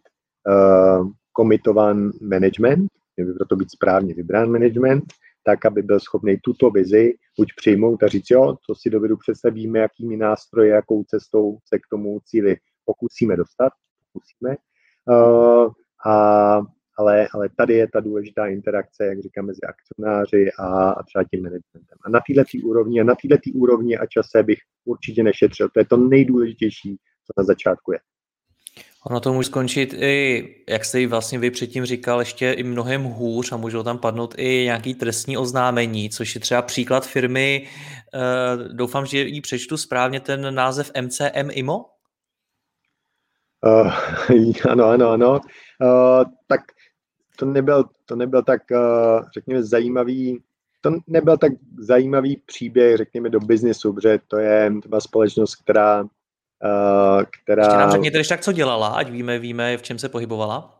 [1.31, 5.03] komitovan management, měl by proto být správně vybrán management,
[5.43, 9.79] tak, aby byl schopný tuto vizi buď přijmout a říct, jo, to si dovedu představíme,
[9.79, 13.73] jakými nástroji, jakou cestou se k tomu cíli pokusíme dostat,
[14.13, 14.57] pokusíme.
[15.09, 15.71] Uh,
[16.05, 16.61] a,
[16.97, 21.43] ale, ale tady je ta důležitá interakce, jak říkám, mezi akcionáři a, a třeba tím
[21.43, 21.97] managementem.
[22.05, 25.69] A na této úrovni, a na této úrovni a čase bych určitě nešetřil.
[25.69, 27.99] To je to nejdůležitější, co na začátku je.
[29.05, 33.51] Ono to může skončit i, jak jste vlastně vy předtím říkal, ještě i mnohem hůř
[33.51, 37.67] a můžou tam padnout i nějaký trestní oznámení, což je třeba příklad firmy,
[38.13, 41.85] uh, doufám, že ji přečtu správně, ten název MCM IMO?
[43.65, 43.93] Uh,
[44.69, 45.31] ano, ano, ano.
[45.31, 46.61] Uh, tak
[47.39, 50.43] to nebyl, to nebyl tak, uh, řekněme, zajímavý,
[50.81, 56.03] to nebyl tak zajímavý příběh, řekněme, do biznesu, protože to je třeba společnost, která
[57.31, 57.63] která...
[57.63, 60.79] Ještě nám řekněte, když tak, co dělala, ať víme, víme, v čem se pohybovala.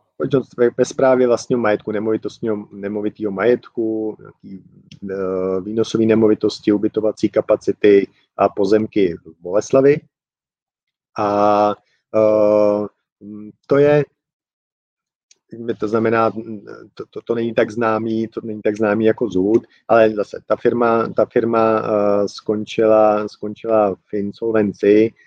[0.78, 4.64] Ve, správě vlastního majetku, nemovitostního, nemovitého majetku, nějaký,
[5.02, 10.00] uh, výnosové nemovitosti, ubytovací kapacity a pozemky v Boleslavi.
[11.18, 11.68] A
[12.14, 12.86] uh,
[13.66, 14.04] to je,
[15.78, 16.30] to znamená,
[16.94, 20.56] to, to, to není tak známý, to není tak známý jako Zůd, ale zase ta
[20.56, 25.18] firma, ta firma uh, skončila, skončila v insolvenci, uh,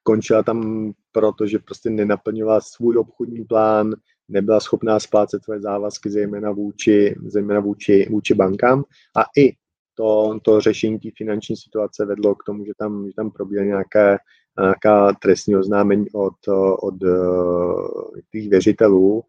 [0.00, 3.94] skončila tam proto, že prostě nenaplňovala svůj obchodní plán,
[4.28, 8.84] nebyla schopná splácet své závazky, zejména vůči, zejména vůči, vůči bankám.
[9.16, 9.52] A i
[9.94, 14.18] to, to řešení té finanční situace vedlo k tomu, že tam, že tam probíhaly nějaké,
[14.60, 16.48] nějaká trestní oznámení od,
[16.82, 19.22] od uh, těch věřitelů,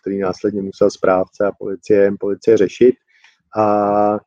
[0.00, 2.94] který následně musel správce a policie, policie řešit.
[3.58, 4.18] A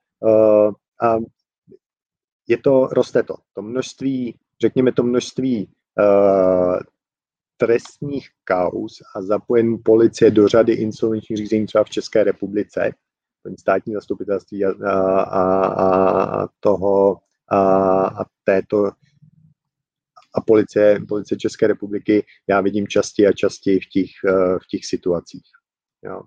[2.48, 3.36] je to, roste to.
[3.54, 5.68] To množství řekněme, to množství
[6.00, 6.80] uh,
[7.58, 12.92] trestních kaus a zapojení policie do řady insolvenčních řízení třeba v České republice,
[13.60, 17.60] státní zastupitelství a, a, a, a toho a,
[18.06, 18.92] a této
[20.36, 24.86] a policie, policie České republiky já vidím častěji a častěji v těch, eh, v těch
[24.86, 25.44] situacích.
[26.04, 26.22] Jo.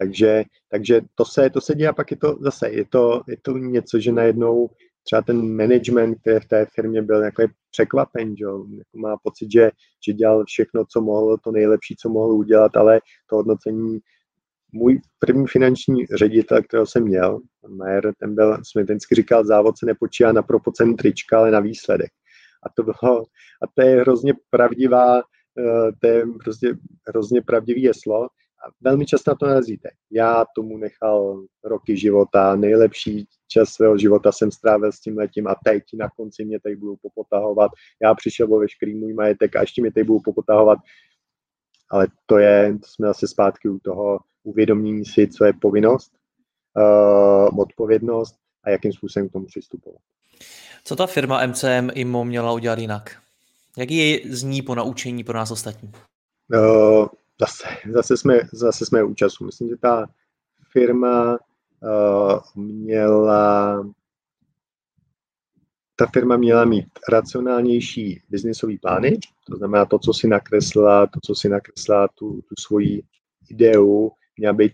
[0.00, 3.36] Takže, takže to, se, to se děje a pak je to zase, je to, je
[3.42, 4.70] to něco, že najednou
[5.04, 9.70] třeba ten management, který v té firmě byl jako překvapen, že jako má pocit, že,
[10.06, 13.98] že dělal všechno, co mohl, to nejlepší, co mohl udělat, ale to hodnocení
[14.72, 19.86] můj první finanční ředitel, kterého jsem měl, Majer, ten byl, jsme vždycky říkal, závod se
[19.86, 22.10] nepočívá na procent trička, ale na výsledek.
[22.62, 23.22] A to bylo,
[23.62, 26.74] a to je hrozně pravdivá, eh, to je prostě
[27.08, 28.28] hrozně pravdivý jeslo.
[28.80, 29.88] Velmi často na to narazíte.
[30.10, 35.56] Já tomu nechal roky života, nejlepší čas svého života jsem strávil s tím letím a
[35.64, 37.70] teď na konci mě tady budou popotahovat.
[38.02, 40.78] Já přišel o veškerý můj majetek a ještě mě tady budou popotahovat.
[41.90, 46.12] Ale to je, to jsme zase zpátky u toho uvědomění si, co je povinnost,
[46.76, 48.34] uh, odpovědnost
[48.64, 50.00] a jakým způsobem k tomu přistupovat.
[50.84, 53.22] Co ta firma MCM IMO měla udělat jinak?
[53.76, 55.92] Jaký je z ní po naučení pro nás ostatní?
[56.54, 57.06] Uh,
[57.40, 59.44] zase, zase, jsme, zase jsme u času.
[59.44, 60.06] Myslím, že ta
[60.72, 61.38] firma
[61.82, 63.84] uh, měla
[65.96, 71.34] ta firma měla mít racionálnější biznisové plány, to znamená to, co si nakreslila, to, co
[71.34, 73.02] si nakreslila, tu, tu svoji
[73.50, 74.72] ideu, měla být,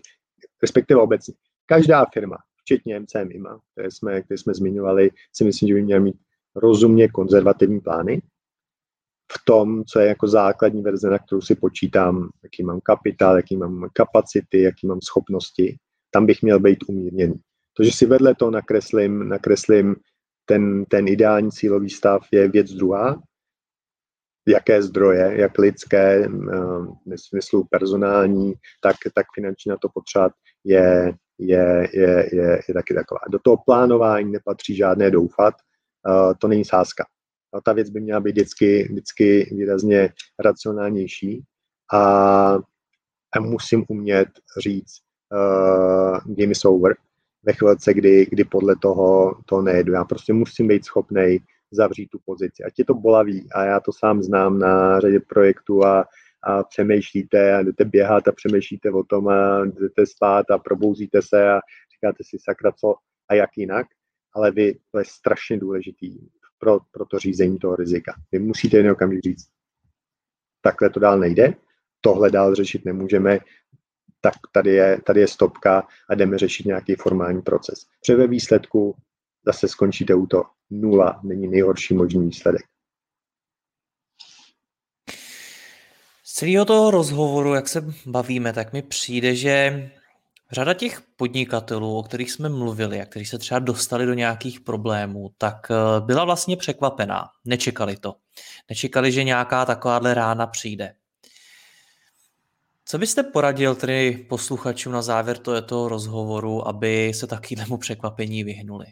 [0.61, 1.33] respektive obecně.
[1.65, 6.01] Každá firma, včetně MCM IMA, které jsme, které jsme zmiňovali, si myslím, že by měla
[6.01, 6.15] mít
[6.55, 8.21] rozumně konzervativní plány
[9.31, 13.57] v tom, co je jako základní verze, na kterou si počítám, jaký mám kapitál, jaký
[13.57, 15.77] mám kapacity, jaký mám schopnosti,
[16.11, 17.35] tam bych měl být umírněný.
[17.73, 19.95] To, že si vedle toho nakreslím, nakreslím
[20.45, 23.21] ten, ten ideální cílový stav, je věc druhá,
[24.47, 26.29] jaké zdroje, jak lidské, eh,
[27.05, 30.31] v smyslu personální, tak, tak finanční na to potřebovat,
[30.63, 33.19] je, je, je, je, je taky taková.
[33.29, 35.53] Do toho plánování nepatří žádné doufat,
[36.09, 37.05] uh, to není sázka.
[37.53, 41.43] No, ta věc by měla být vždycky, vždycky výrazně racionálnější
[41.93, 41.99] a,
[43.35, 44.27] a musím umět
[44.59, 44.95] říct
[45.31, 46.95] uh, game is over
[47.43, 49.93] ve chvilce, kdy, kdy podle toho to nejedu.
[49.93, 51.39] Já prostě musím být schopný
[51.71, 52.63] zavřít tu pozici.
[52.63, 56.05] Ať je to bolavý a já to sám znám na řadě projektů a,
[56.43, 61.51] a přemýšlíte a jdete běhat a přemýšlíte o tom a jdete spát a probouzíte se
[61.51, 61.59] a
[61.93, 62.95] říkáte si sakra co
[63.29, 63.87] a jak jinak,
[64.35, 66.17] ale vy, to je strašně důležitý
[66.57, 68.13] pro, pro to řízení toho rizika.
[68.31, 69.47] Vy musíte jen okamžik říct,
[70.61, 71.53] takhle to dál nejde,
[72.01, 73.39] tohle dál řešit nemůžeme,
[74.21, 77.85] tak tady je, tady je stopka a jdeme řešit nějaký formální proces.
[77.99, 78.95] Protože ve výsledku
[79.45, 80.45] zase skončíte u toho.
[80.69, 82.61] Nula není nejhorší možný výsledek.
[86.23, 89.89] Z celého toho rozhovoru, jak se bavíme, tak mi přijde, že
[90.51, 95.29] řada těch podnikatelů, o kterých jsme mluvili a kteří se třeba dostali do nějakých problémů,
[95.37, 97.29] tak eh, byla vlastně překvapená.
[97.45, 98.15] Nečekali to.
[98.69, 100.93] Nečekali, že nějaká takováhle rána přijde.
[102.85, 108.85] Co byste poradil tedy posluchačům na závěr tohoto rozhovoru, aby se takovému překvapení vyhnuli?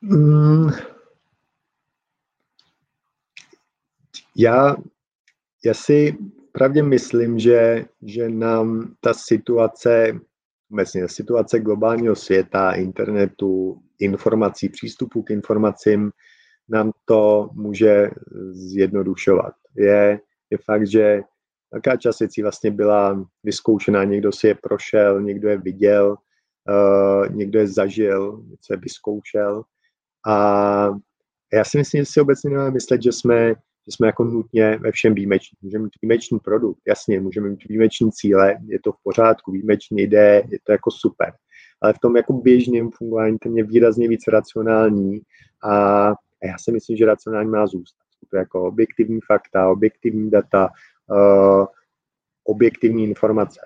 [0.00, 0.70] Mm.
[4.36, 4.76] Já,
[5.64, 6.18] já si
[6.52, 10.20] pravdě myslím, že, že nám ta situace,
[10.72, 16.10] obecně situace globálního světa, internetu, informací, přístupu k informacím,
[16.68, 18.10] nám to může
[18.50, 19.52] zjednodušovat.
[19.76, 21.20] Je, je fakt, že
[21.72, 26.16] velká část věcí vlastně byla vyzkoušená, někdo si je prošel, někdo je viděl,
[26.68, 29.64] uh, někdo je zažil, něco je vyzkoušel
[30.26, 30.88] a
[31.52, 33.54] já si myslím, že si obecně nemáme myslet, že jsme,
[33.86, 35.58] že jsme jako nutně ve všem výjimeční.
[35.62, 40.42] Můžeme mít výjimečný produkt, jasně, můžeme mít výjimeční cíle, je to v pořádku, výjimečný ide,
[40.48, 41.32] je to jako super.
[41.82, 45.20] Ale v tom jako běžném fungování ten je výrazně víc racionální
[45.64, 48.02] a, a já si myslím, že racionální má zůstat.
[48.30, 50.68] To jako objektivní fakta, objektivní data,
[51.10, 51.66] uh,
[52.44, 53.60] objektivní informace.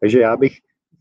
[0.00, 0.52] Takže já bych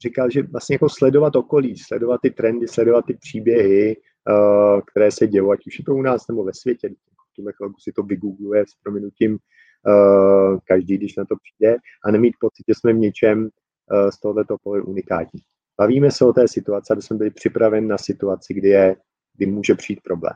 [0.02, 3.98] říkal, že vlastně jako sledovat okolí, sledovat ty trendy, sledovat ty příběhy,
[4.30, 6.90] uh, které se dějí, ať už je to u nás nebo ve světě.
[7.36, 12.36] Tuhle chvilku si to vygoogluje s prominutím uh, každý, když na to přijde a nemít
[12.40, 15.42] pocit, že jsme v něčem uh, z tohoto pohledu unikátní.
[15.78, 18.96] Bavíme se o té situaci, aby jsme byli připraveni na situaci, kdy, je,
[19.38, 20.36] kdy může přijít problém.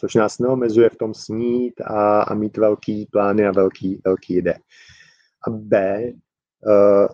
[0.00, 4.54] Což nás neomezuje v tom snít a, a mít velký plány a velký, velký ide.
[5.46, 6.02] A B,
[6.66, 7.06] uh,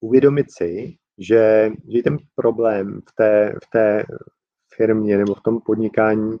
[0.00, 4.04] uvědomit si, že, že ten problém v té, v té
[4.76, 6.36] firmě nebo v tom podnikání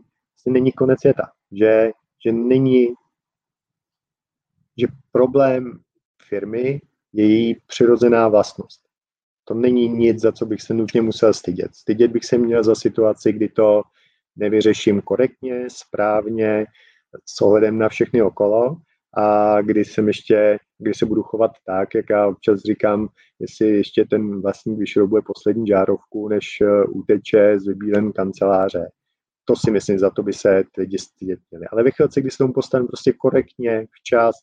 [0.46, 1.90] není konec světa, že,
[2.26, 2.88] že není,
[4.78, 5.80] že problém
[6.28, 6.80] firmy
[7.12, 8.80] je její přirozená vlastnost.
[9.44, 11.74] To není nic, za co bych se nutně musel stydět.
[11.74, 13.82] Stydět bych se měl za situaci, kdy to
[14.36, 16.66] nevyřeším korektně, správně,
[17.26, 18.76] s ohledem na všechny okolo
[19.16, 23.08] a kdy jsem ještě, kdy se budu chovat tak, jak já občas říkám,
[23.40, 28.88] jestli ještě ten vlastník vyšroubuje poslední žárovku, než eh, uteče z vybílen kanceláře.
[29.44, 31.66] To si myslím, za to by se lidi stydět měli.
[31.66, 34.36] Ale ve chvíli, kdy se tomu postavím prostě korektně, včas,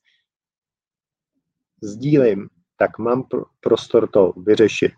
[1.83, 3.23] sdílím, tak mám
[3.59, 4.91] prostor to vyřešit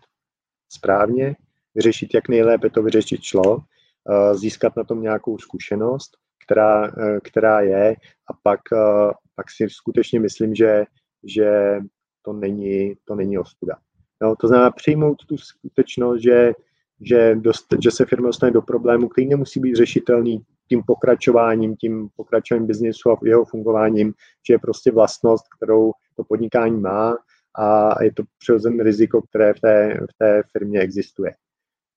[0.68, 1.36] správně,
[1.74, 6.10] vyřešit, jak nejlépe to vyřešit šlo, eh, získat na tom nějakou zkušenost,
[6.44, 7.96] která, eh, která je
[8.30, 10.84] a pak, eh, pak si skutečně myslím, že,
[11.24, 11.78] že
[12.22, 13.76] to není, to není ostuda.
[14.22, 16.52] No, to znamená přijmout tu skutečnost, že,
[17.00, 22.08] že, dost, že se firma dostane do problému, který nemusí být řešitelný tím pokračováním, tím
[22.16, 24.14] pokračováním biznesu a jeho fungováním,
[24.48, 27.16] že je prostě vlastnost, kterou to podnikání má
[27.58, 31.34] a je to přirozené riziko, které v té, v té firmě existuje.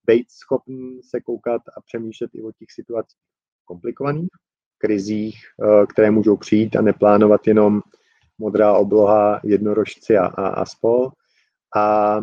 [0.06, 3.20] Být schopný se koukat a přemýšlet i o těch situacích
[3.66, 4.30] komplikovaných,
[4.78, 7.82] krizích, eh, které můžou přijít a neplánovat jenom
[8.38, 11.12] modrá obloha, jednorožci a, a, a spol.
[11.76, 12.20] A,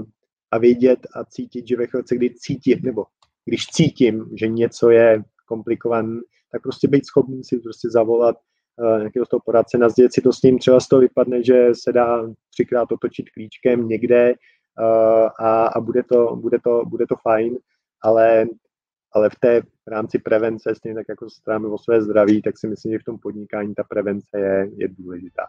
[0.54, 3.04] a vědět a cítit, že ve chvíli, kdy cítím, nebo
[3.44, 6.20] když cítím, že něco je komplikované,
[6.52, 10.42] tak prostě být schopný si prostě zavolat uh, nějakého toho poradce, nazdět si to s
[10.42, 15.80] ním, třeba z toho vypadne, že se dá třikrát otočit klíčkem někde uh, a, a
[15.80, 17.58] bude, to, bude, to, bude to fajn,
[18.02, 18.46] ale,
[19.12, 22.66] ale v té v rámci prevence, stejně tak jako staráme o své zdraví, tak si
[22.68, 25.42] myslím, že v tom podnikání ta prevence je, je důležitá.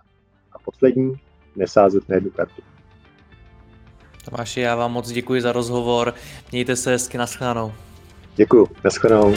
[0.51, 1.13] A poslední,
[1.55, 2.74] nesázet na jednu kartu.
[4.29, 6.13] Tomáši, já vám moc děkuji za rozhovor.
[6.51, 7.73] Mějte se hezky, naschledanou.
[8.35, 9.35] Děkuji, naschledanou.